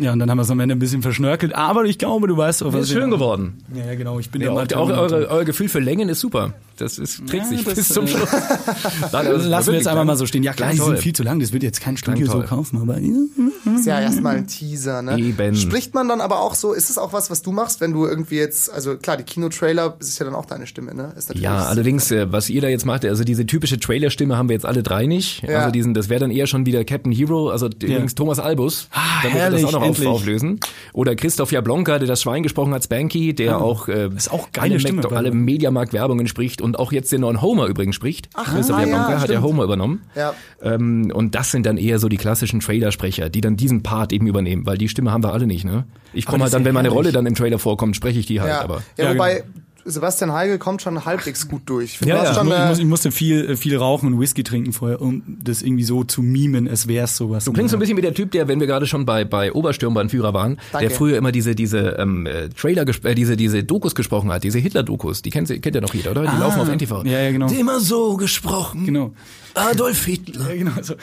[0.00, 2.36] Ja, und dann haben wir es am Ende ein bisschen verschnörkelt, aber ich glaube, du
[2.36, 3.58] weißt, was Ist schön geworden.
[3.74, 6.20] Ja, ja, genau, ich bin Ja, der auch, auch eure, euer Gefühl für Längen ist
[6.20, 6.54] super.
[6.76, 8.28] Das ist, trägt Ja, sich das, bis zum äh, Schluss.
[9.12, 10.42] Nein, Also lassen wir jetzt einfach mal so stehen.
[10.42, 12.98] Ja, klar, die sind viel zu lang, das wird jetzt kein Studio so kaufen, aber
[12.98, 15.18] Ist ja erstmal ein Teaser, ne?
[15.18, 15.54] Eben.
[15.54, 18.06] Spricht man dann aber auch so, ist es auch was, was du machst, wenn du
[18.06, 21.14] irgendwie jetzt, also klar, die Kinotrailer, das ist ja dann auch deine Stimme, ne?
[21.34, 24.66] Ja, allerdings, äh, was ihr da jetzt macht, also diese typische Trailerstimme haben wir jetzt
[24.66, 25.42] alle drei nicht.
[25.42, 25.60] Ja.
[25.60, 29.22] Also diesen, das wäre dann eher schon wieder Captain Hero, also übrigens Thomas Albus, Ah,
[29.22, 30.08] herrlich, das auch noch endlich.
[30.20, 30.60] auflösen.
[30.92, 34.72] Oder Christoph Jablonka, der das Schwein gesprochen hat, Spanky, der auch, äh, ist auch geile
[34.72, 35.30] alle, Stimme, Mac- alle.
[35.32, 38.28] Mediamarkt-Werbungen spricht und auch jetzt den neuen Homer übrigens spricht.
[38.34, 39.42] Christoph ah, ja, Jablonka hat ja stimmt.
[39.42, 40.02] Homer übernommen.
[40.14, 40.34] Ja.
[40.62, 44.26] Ähm, und das sind dann eher so die klassischen Trailersprecher, die dann diesen Part eben
[44.26, 45.84] übernehmen, weil die Stimme haben wir alle nicht, ne?
[46.12, 46.98] Ich komme halt dann, ja wenn meine herrlich.
[47.06, 48.82] Rolle dann im Trailer vorkommt, spreche ich die halt, Ja, aber.
[48.96, 49.44] ja, Ja, wobei
[49.86, 52.00] Sebastian Heigl kommt schon halbwegs gut durch.
[52.00, 52.34] Ja, ja.
[52.34, 55.22] schon ich, eine- muss, ich musste viel, äh, viel rauchen und Whisky trinken vorher, um
[55.26, 57.44] das irgendwie so zu mimen, es wär's sowas.
[57.44, 59.52] Du klingst so ein bisschen wie der Typ, der, wenn wir gerade schon bei, bei
[59.52, 60.88] Oberstürmbannführer waren, Danke.
[60.88, 64.58] der früher immer diese, diese ähm, äh, Trailer, äh, diese, diese Dokus gesprochen hat, diese
[64.58, 66.22] Hitler-Dokus, die kennt, kennt ja noch jeder, oder?
[66.22, 67.04] Die laufen auf NTV.
[67.04, 67.48] Ja, ja, genau.
[67.48, 68.86] Immer so gesprochen.
[68.86, 69.12] Genau.
[69.54, 70.48] Adolf Hitler.
[70.50, 70.72] Ja, genau.
[70.82, 70.94] So.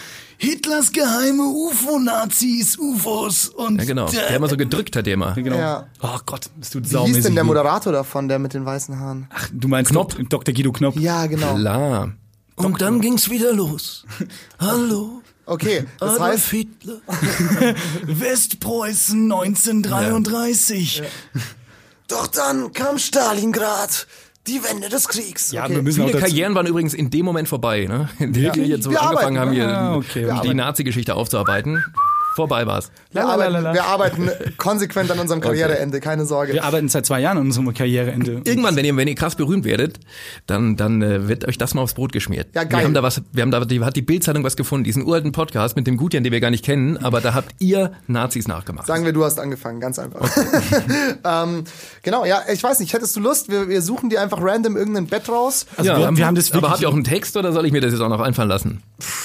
[0.44, 3.78] Hitlers geheime UFO-Nazis, UFOs und.
[3.78, 4.10] Ja, genau.
[4.10, 5.34] Der immer so gedrückt hat, der immer.
[5.36, 5.56] Genau.
[5.56, 5.88] Ja.
[6.02, 7.44] Oh Gott, tut Wie saumäßig hieß denn der.
[7.44, 9.28] Moderator davon, der mit den weißen Haaren?
[9.30, 10.16] Ach, du meinst Knopp.
[10.16, 10.54] Dok- Dr.
[10.56, 10.96] Guido Knopp.
[10.98, 11.54] Ja, genau.
[11.56, 12.14] Klar.
[12.56, 14.04] Und dann ging's wieder los.
[14.60, 15.22] Hallo.
[15.46, 17.02] Okay, das heißt, Hitler.
[18.08, 21.04] Westpreußen 1933.
[22.08, 24.08] doch dann kam Stalingrad,
[24.48, 25.52] die Wende des Kriegs.
[25.52, 25.76] Ja, okay.
[25.76, 26.20] wir müssen Viele.
[26.20, 28.10] Karrieren waren übrigens in dem Moment vorbei, ne?
[28.20, 30.54] In dem wir jetzt so Wir angefangen arbeiten, haben, hier ja, okay, die.
[30.54, 31.84] Nazi-Geschichte aufzuarbeiten.
[32.34, 32.92] Vorbei war's.
[33.12, 33.70] wir, Lalalala.
[33.84, 36.54] arbeiten, wir arbeiten konsequent an unserem Karriereende, keine Sorge.
[36.54, 38.42] Wir arbeiten seit zwei Jahren an unserem Karriereende.
[38.46, 40.00] Irgendwann, wenn ihr, wenn ihr krass berühmt werdet,
[40.48, 42.48] dann, dann äh, wird euch das mal aufs Brot geschmiert.
[42.56, 42.80] Ja, geil.
[42.80, 45.32] Wir haben da was, wir haben da, die, hat die Bildzeitung was gefunden, diesen uralten
[45.32, 48.88] Podcast mit dem Gutjan, den wir gar nicht kennen, aber da habt ihr Nazis nachgemacht.
[48.88, 50.22] Sagen wir, du hast angefangen, ganz einfach.
[51.24, 51.64] ähm,
[52.04, 53.50] genau, ja, ich weiß nicht, hättest du Lust?
[53.50, 55.66] Wir, wir suchen dir einfach random irgendein Bett raus.
[55.78, 57.72] Also wir, wir haben das aber wirklich- habt ihr auch einen Text oder soll ich
[57.72, 58.84] mir das jetzt auch noch einfallen lassen?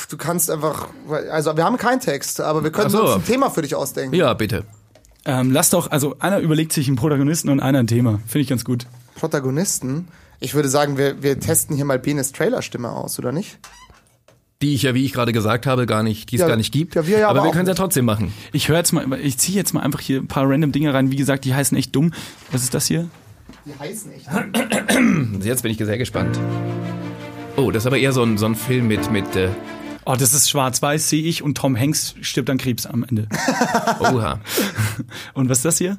[0.09, 0.89] Du kannst einfach,
[1.31, 3.05] also wir haben keinen Text, aber wir können so.
[3.05, 4.14] uns ein Thema für dich ausdenken.
[4.16, 4.64] Ja, bitte.
[5.24, 8.20] Ähm, lass doch, also einer überlegt sich einen Protagonisten und einer ein Thema.
[8.26, 8.86] Finde ich ganz gut.
[9.16, 10.09] Protagonisten.
[10.40, 13.59] Ich würde sagen, wir, wir testen hier mal Benes Trailerstimme aus, oder nicht?
[14.62, 16.72] Die ich ja, wie ich gerade gesagt habe, gar nicht, die es Ja, gar nicht
[16.72, 16.94] gibt.
[16.94, 18.32] ja, wir ja aber aber wir können es ja trotzdem machen.
[18.53, 21.11] Ich höre jetzt mal, ich ziehe jetzt mal einfach hier ein paar random Dinge rein.
[21.11, 22.12] Wie gesagt, die heißen echt dumm.
[22.53, 23.09] Was ist das hier?
[23.66, 24.26] Die heißen echt.
[25.44, 26.38] Jetzt bin ich sehr gespannt.
[27.57, 29.49] Oh, das ist aber eher so ein, so ein Film mit, mit äh,
[30.09, 33.27] Oh, das ist schwarz-weiß, sehe ich, und Tom Hanks stirbt an Krebs am Ende.
[34.01, 34.39] Oha.
[35.35, 35.99] Und was ist das hier?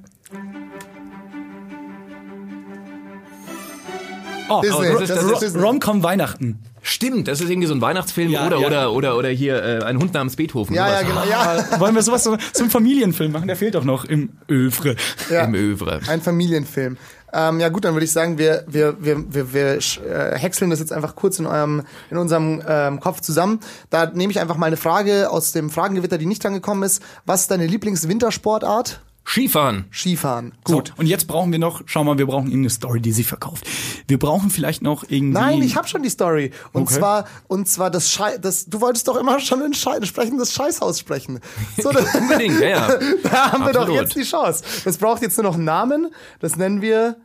[4.50, 5.62] Oh, Disney, das ist- das das ist ist.
[5.62, 6.60] Romcom Weihnachten.
[6.82, 8.68] Stimmt, das ist irgendwie so ein Weihnachtsfilm Ja, oder, ja.
[8.68, 10.74] oder, oder, oder hier äh, ein Hund namens Beethoven.
[10.74, 11.26] Ja, ja, sowas.
[11.26, 11.80] genau, ja.
[11.82, 13.48] Wollen wir sowas so, so einen Familienfilm machen?
[13.48, 14.96] Der fehlt doch noch im Övre.
[15.30, 15.44] ja.
[15.44, 16.00] Im Övre.
[16.08, 16.96] Ein Familienfilm.
[17.34, 20.80] Ähm, ja gut, dann würde ich sagen, wir, wir, wir, wir, wir äh, häckseln das
[20.80, 23.60] jetzt einfach kurz in eurem, in unserem ähm, Kopf zusammen.
[23.90, 27.02] Da nehme ich einfach mal eine Frage aus dem Fragengewitter, die nicht angekommen ist.
[27.26, 29.02] Was ist deine Lieblingswintersportart?
[29.30, 29.86] Skifahren.
[29.92, 30.54] Skifahren.
[30.64, 30.88] Gut.
[30.88, 33.68] So, und jetzt brauchen wir noch, schau mal, wir brauchen irgendeine Story, die sie verkauft.
[34.08, 35.34] Wir brauchen vielleicht noch irgendwie.
[35.38, 36.52] Nein, ich habe schon die Story.
[36.72, 36.94] Und Okay.
[36.96, 40.54] zwar, und zwar das Schei das, du wolltest doch immer schon in Schei sprechen, das
[40.54, 41.42] Scheißhaus sprechen.
[41.78, 42.88] So, das, Unbedingt, ja, ja.
[43.24, 44.02] da haben wir doch Absolut.
[44.02, 44.64] jetzt die Chance.
[44.86, 46.08] Das braucht jetzt nur noch einen Namen.
[46.40, 47.18] Das nennen wir.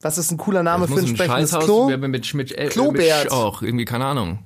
[0.00, 1.86] Das ist ein cooler Name Das für ein ein sprechendes Scheißhaus Klo.
[1.88, 2.94] mit, mit, mit, äh, Klobert.
[3.24, 4.38] mit Sch- auch, irgendwie, keine Ahnung.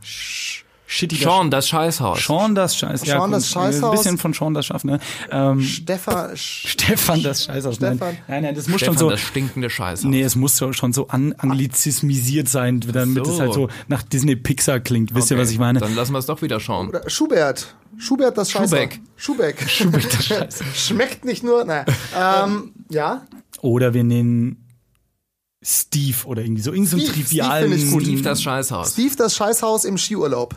[0.88, 2.24] Shitty Sean, das Scheißhaus.
[2.24, 3.00] Sean das Scheiß.
[3.00, 3.90] Sean gut, das Scheißhaus.
[3.90, 5.00] Ein bisschen von Sean das Schaff, ne?
[5.30, 6.30] Ähm, Stefan.
[6.36, 7.80] Stefan das Scheißhaus.
[7.80, 8.18] Nein, Stefan.
[8.28, 9.10] nein, nein, das muss Stefan, schon so.
[9.10, 10.08] das stinkende Scheißhaus.
[10.08, 13.32] Nee, es muss schon so an, anglizismisiert sein, damit so.
[13.32, 15.14] es halt so nach Disney Pixar klingt.
[15.14, 15.80] Wisst ihr, Okay, was ich meine?
[15.80, 16.88] Dann lassen wir es doch wieder schauen.
[16.88, 17.74] Oder Schubert.
[17.98, 18.70] Schubert das Scheißhaus.
[18.70, 19.00] Schubeck.
[19.16, 19.62] Schubeck.
[19.68, 20.64] Schubeck das Scheißhaus.
[20.74, 21.64] Schmeckt nicht nur.
[21.64, 21.84] Naja.
[22.16, 23.26] Ähm, ja.
[23.60, 24.64] Oder wir nennen
[25.62, 26.72] Steve oder irgendwie so.
[26.72, 27.72] Irgend so einen trivialen.
[27.72, 28.00] Steve.
[28.00, 28.92] Steve, das Scheißhaus.
[28.92, 30.56] Steve das Scheißhaus im Skiurlaub.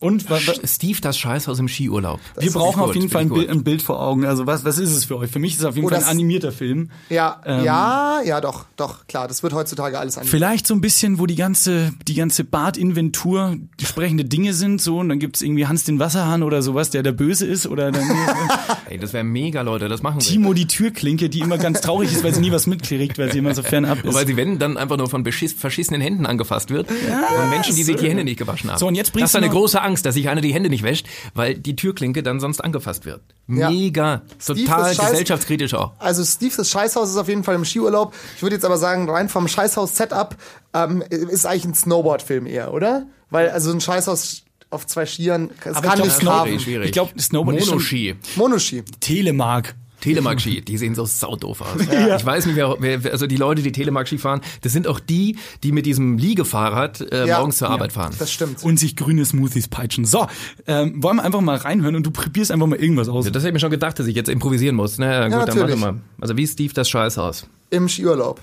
[0.00, 2.20] Und wa- wa- Steve, das Scheißhaus im Skiurlaub.
[2.38, 4.24] wir brauchen auf jeden Fall ein Bild, ein Bild vor Augen.
[4.26, 5.28] Also was, was ist es für euch?
[5.28, 6.90] Für mich ist es auf jeden Oh, Fall ein das- animierter Film.
[7.10, 7.64] Ja, Ähm.
[7.64, 9.26] ja, ja, doch, doch, klar.
[9.26, 10.30] Das wird heutzutage alles animiert.
[10.30, 14.98] Vielleicht so ein bisschen, wo die ganze, die ganze Bart-Inventur die sprechende Dinge sind, so,
[14.98, 18.08] und dann gibt's irgendwie Hans den Wasserhahn oder sowas, der der Böse ist, oder dann
[18.88, 20.26] Ey, das wäre mega, Leute, das machen wir.
[20.26, 23.38] Timo die Türklinke, die immer ganz traurig ist, weil sie nie was mitkriegt, weil sie
[23.38, 24.06] immer so fernab ist.
[24.14, 26.88] Wobei sie, wenn, dann einfach nur von beschiss, verschissenen Händen angefasst wird.
[26.88, 28.78] von Menschen, die sich die Hände nicht gewaschen haben.
[28.78, 30.68] So, und jetzt bringst das ist du eine große Angst, dass sich einer die Hände
[30.68, 33.20] nicht wäscht, weil die Türklinke dann sonst angefasst wird.
[33.48, 33.70] Ja.
[33.70, 34.22] Mega.
[34.38, 35.92] Steve Total gesellschaftskritisch auch.
[35.98, 38.14] Also Steve, das Scheißhaus ist auf jeden Fall im Skiurlaub.
[38.36, 40.36] Ich würde jetzt aber sagen, rein vom Scheißhaus-Setup
[40.74, 43.06] ähm, ist eigentlich ein Snowboard-Film eher, oder?
[43.30, 46.52] Weil also ein Scheißhaus auf zwei Skiern, es Aber kann ich nicht glaub, haben.
[46.84, 48.16] Ich glaub, Snowboard ist schon- Monoski.
[48.36, 48.82] Monoski.
[49.00, 49.74] Telemark.
[50.00, 51.68] Telemark-Ski, die sehen so saudoof aus.
[52.18, 55.36] Ich weiß nicht, wer, wer, also die Leute, die Telemark-Ski fahren, das sind auch die,
[55.62, 57.38] die mit diesem Liegefahrrad äh, Ja.
[57.38, 58.14] morgens zur Arbeit fahren.
[58.18, 58.62] Das stimmt.
[58.62, 60.04] Und sich grüne Smoothies peitschen.
[60.04, 60.26] So,
[60.66, 63.24] ähm, wollen wir einfach mal reinhören und du probierst einfach mal irgendwas aus.
[63.26, 64.98] Das hätte ich mir schon gedacht, dass ich jetzt improvisieren muss.
[64.98, 65.76] Na ja, gut, dann natürlich.
[65.76, 66.22] machen wir.
[66.22, 67.46] Also wie Steve das Scheißhaus.
[67.70, 68.40] Im Skiurlaub.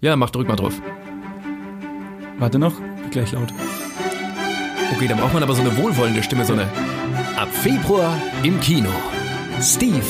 [0.00, 0.74] Ja, mach, drück mal drauf.
[2.38, 2.74] Warte noch,
[3.10, 3.48] gleich laut.
[4.94, 6.64] Okay, dann braucht man aber so eine wohlwollende Stimme, so eine
[7.36, 8.90] Ab Februar im Kino.
[9.60, 10.02] Steve,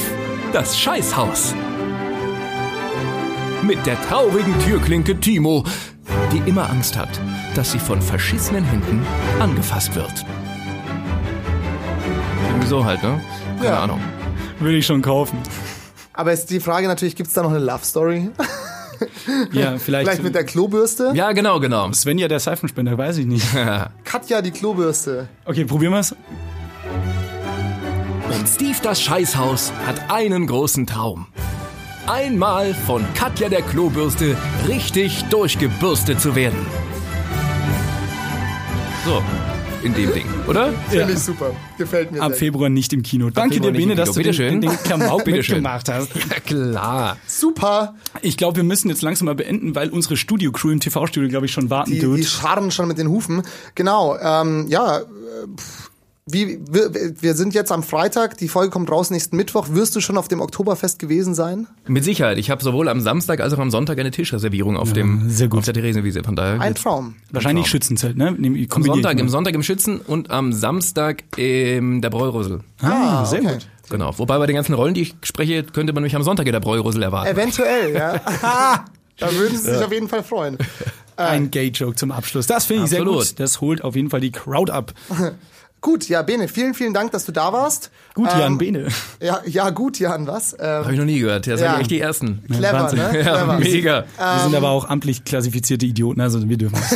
[0.53, 1.55] das Scheißhaus.
[3.62, 5.64] Mit der traurigen Türklinke Timo,
[6.32, 7.09] die immer Angst hat,
[7.55, 9.05] dass sie von verschissenen Händen
[9.40, 10.24] angefasst wird.
[12.48, 13.20] Irgendwie so halt, ne?
[13.59, 13.82] Keine Ja.
[13.82, 14.00] Ahnung.
[14.59, 15.38] Würde ich schon kaufen.
[16.12, 18.30] Aber ist die Frage natürlich, gibt's da noch eine Love-Story?
[19.50, 20.07] Ja, vielleicht.
[20.07, 21.11] Vielleicht mit der Klobürste?
[21.14, 21.90] Ja, genau, genau.
[21.92, 23.44] Svenja, der Seifenspender, weiß ich nicht.
[24.05, 25.28] Katja, die Klobürste.
[25.44, 26.14] Okay, probieren wir's.
[28.35, 31.26] Und Steve das Scheißhaus hat einen großen Traum.
[32.07, 36.66] Einmal von Katja der Klobürste richtig durchgebürstet zu werden.
[39.05, 39.22] So,
[39.83, 40.72] in dem Ding, oder?
[40.89, 41.51] Finde ich super.
[41.76, 42.39] Gefällt mir Ab sehr.
[42.39, 43.30] Februar nicht im Kino.
[43.30, 44.22] Danke dir, Bene, dass Kino.
[44.22, 44.61] du den, Bitteschön.
[44.62, 46.11] den Klamauk mitgemacht hast.
[46.30, 47.16] Ja, klar.
[47.26, 47.95] Super.
[48.22, 51.53] Ich glaube, wir müssen jetzt langsam mal beenden, weil unsere Studio-Crew im TV-Studio, glaube ich,
[51.53, 52.16] schon warten Die, tut.
[52.18, 53.43] die scharren schon mit den Hufen.
[53.74, 54.99] Genau, ähm, ja.
[54.99, 55.03] äh,
[55.57, 55.91] pff,
[56.24, 59.70] Wie, wir, wir sind jetzt am Freitag, die Folge kommt raus nächsten Mittwoch.
[59.70, 61.66] Wirst du schon auf dem Oktoberfest gewesen sein?
[61.88, 62.38] Mit Sicherheit.
[62.38, 65.58] Ich habe sowohl am Samstag als auch am Sonntag eine Tischreservierung auf dem sehr gut.
[65.58, 66.22] auf der Theresienwiese.
[66.22, 67.16] Von daher Ein Traum.
[67.32, 68.30] Wahrscheinlich Schützenzelt, ne?
[68.38, 72.60] Nehm- am Sonntag, im Sonntag im Schützen und am Samstag in der Bräurüssel.
[72.80, 73.54] Ah, sehr okay.
[73.54, 73.68] gut.
[73.90, 74.16] Genau.
[74.16, 76.60] Wobei bei den ganzen Rollen, die ich spreche, könnte man mich am Sonntag in der
[76.60, 77.30] Bräurüssel erwarten.
[77.32, 78.12] Eventuell, ja.
[79.18, 80.56] da würden sie sich auf jeden Fall freuen.
[81.16, 82.46] Ein Gay-Joke zum Abschluss.
[82.46, 83.26] Das finde ich sehr Absolut.
[83.28, 83.40] gut.
[83.40, 84.94] Das holt auf jeden Fall die Crowd ab.
[85.83, 87.91] Gut, ja, Bene, vielen, vielen Dank, dass du da warst.
[88.14, 88.88] Gut, Ähm, Jan Bene.
[89.22, 90.52] Ja, ja, gut, Jan, was?
[90.58, 91.46] Ähm, Habe ich noch nie gehört.
[91.46, 91.56] Ja.
[91.56, 92.42] sind echt die ersten.
[92.46, 92.98] clever, Wahnsinn.
[92.98, 93.04] ne?
[93.22, 93.58] Ja, Clever.
[93.58, 94.04] mega.
[94.18, 96.78] Wir sind aber auch amtlich klassifizierte Idioten, also wir dürfen.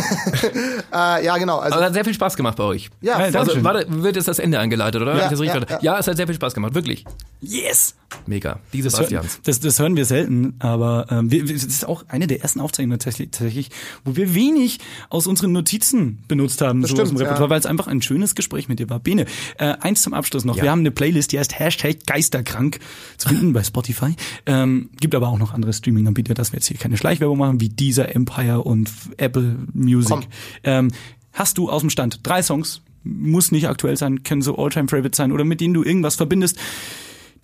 [0.93, 1.59] Äh, ja, genau.
[1.59, 2.89] Also, Aber hat sehr viel Spaß gemacht bei euch.
[3.03, 3.39] ja, danke.
[3.39, 3.65] Also schön.
[3.65, 5.17] warte, wird jetzt das Ende eingeleitet, oder?
[5.17, 5.79] Ja, ja.
[5.83, 7.05] ja, es hat sehr viel Spaß gemacht, wirklich.
[7.41, 7.95] Yes!
[8.27, 8.61] Mega.
[8.73, 8.95] Die Das,
[9.43, 12.61] das, das hören wir selten, aber ähm, wir, wir- das ist auch eine der ersten
[12.61, 13.71] Aufzeichnungen tatsächlich, tatsächlich,
[14.05, 14.79] wo wir wenig
[15.11, 17.51] aus unseren Notizen benutzt haben, so aus stimmt, dem Repertoire, ja.
[17.51, 19.01] weil es einfach ein schönes Gespräch mit dir war.
[19.01, 19.27] Bene,
[19.59, 20.57] äh, eins zum Abschluss noch.
[20.57, 20.63] Ja.
[20.63, 22.81] Wir haben eine Playlist, die heißt Hashtag Geisterkrank
[23.17, 24.17] zu finden bei Spotify.
[24.45, 27.69] Ähm, gibt aber auch noch andere Streaming-Anbieter, dass wir jetzt hier keine Schleichwerbung machen, wie
[27.69, 30.19] dieser Empire und Apple Music.
[30.65, 30.91] Ähm,
[31.33, 35.31] hast du aus dem Stand drei Songs, muss nicht aktuell sein, können so All-Time-Favorites sein
[35.31, 36.59] oder mit denen du irgendwas verbindest,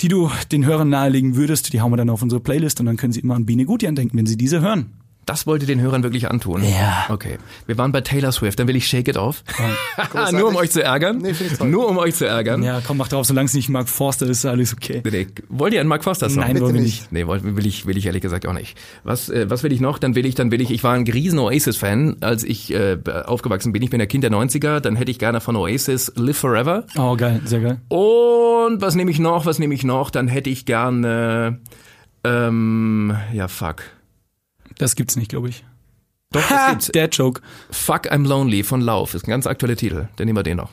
[0.01, 2.97] die du den Hörern nahelegen würdest, die hauen wir dann auf unsere Playlist und dann
[2.97, 4.91] können sie immer an Biene Gutian denken, wenn sie diese hören.
[5.27, 6.65] Das wollt ihr den Hörern wirklich antun?
[6.65, 7.07] Ja.
[7.09, 7.39] Okay.
[7.67, 9.45] Wir waren bei Taylor Swift, dann will ich Shake It Off.
[10.11, 10.33] Großartig.
[10.39, 11.19] Nur um euch zu ärgern.
[11.19, 11.69] Nee, find ich toll.
[11.69, 12.63] Nur um euch zu ärgern.
[12.63, 15.01] Ja, komm, mach drauf, solange es nicht Mark Forster ist, ist alles okay.
[15.09, 16.43] Nee, wollt ihr einen Mark Foster Song?
[16.43, 17.13] Nein, wollen wir nicht.
[17.13, 18.77] Nee, will ich, will ich ehrlich gesagt auch nicht.
[19.05, 19.99] Was, äh, was will ich noch?
[19.99, 23.73] Dann will ich, dann will ich, ich war ein riesen Oasis-Fan, als ich äh, aufgewachsen
[23.73, 23.83] bin.
[23.83, 26.85] Ich bin der Kind der 90er, dann hätte ich gerne von Oasis Live Forever.
[26.97, 27.81] Oh, geil, sehr geil.
[27.89, 29.47] Und was nehme ich noch?
[29.47, 30.11] Was nehme ich noch?
[30.11, 31.61] Dann hätte ich gerne,
[32.25, 33.83] ähm, ja, fuck.
[34.83, 35.65] Das gibt's nicht, glaube ich.
[36.33, 36.87] Doch, das gibt's.
[36.89, 37.41] Der Joke.
[37.71, 39.15] Fuck I'm Lonely von Lauf.
[39.15, 40.09] Ist ein ganz aktueller Titel.
[40.17, 40.73] Dann nehmen wir den noch.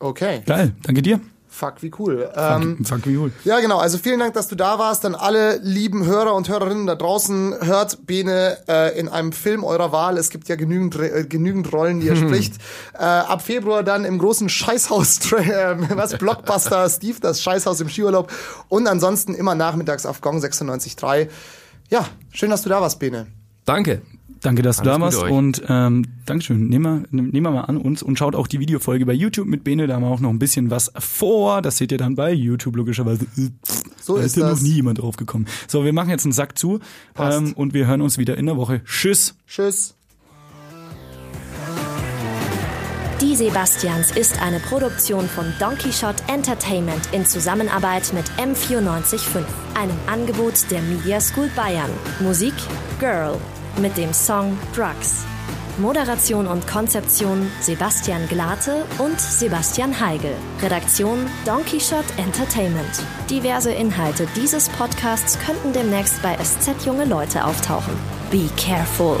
[0.00, 0.42] Okay.
[0.44, 1.20] Geil, danke dir.
[1.50, 2.30] Fuck, wie cool.
[2.36, 3.32] Ähm, Fuck, wie cool.
[3.44, 3.78] ja, genau.
[3.78, 5.02] Also vielen Dank, dass du da warst.
[5.02, 7.54] Dann alle lieben Hörer und Hörerinnen da draußen.
[7.62, 10.18] Hört Bene äh, in einem Film eurer Wahl.
[10.18, 12.54] Es gibt ja genügend, äh, genügend Rollen, die er spricht.
[12.94, 18.30] Äh, ab Februar dann im großen Scheißhaus, äh, was, Blockbuster Steve, das Scheißhaus im Skiurlaub.
[18.68, 21.28] Und ansonsten immer nachmittags auf Gong 96.3.
[21.90, 23.26] Ja, schön, dass du da warst, Bene.
[23.64, 24.02] Danke.
[24.40, 26.68] Danke, dass du Alles da warst und ähm, Dankeschön.
[26.68, 29.64] Nehmen wir, nehmen wir mal an uns und schaut auch die Videofolge bei YouTube mit
[29.64, 29.86] Bene.
[29.88, 31.60] Da haben wir auch noch ein bisschen was vor.
[31.60, 33.26] Das seht ihr dann bei YouTube logischerweise.
[34.00, 35.46] So da ist ist ja noch nie jemand drauf gekommen.
[35.66, 36.78] So, wir machen jetzt einen Sack zu
[37.14, 37.38] Passt.
[37.38, 38.82] ähm, und wir hören uns wieder in der Woche.
[38.84, 39.34] Tschüss.
[39.46, 39.97] Tschüss.
[43.20, 49.42] Die Sebastians ist eine Produktion von Donkey Shot Entertainment in Zusammenarbeit mit M945,
[49.74, 51.90] einem Angebot der Media School Bayern.
[52.20, 52.54] Musik
[53.00, 53.36] Girl
[53.82, 55.24] mit dem Song Drugs.
[55.78, 60.36] Moderation und Konzeption Sebastian Glate und Sebastian Heigel.
[60.62, 63.02] Redaktion Donkey Shot Entertainment.
[63.28, 67.94] Diverse Inhalte dieses Podcasts könnten demnächst bei SZ Junge Leute auftauchen.
[68.30, 69.18] Be careful.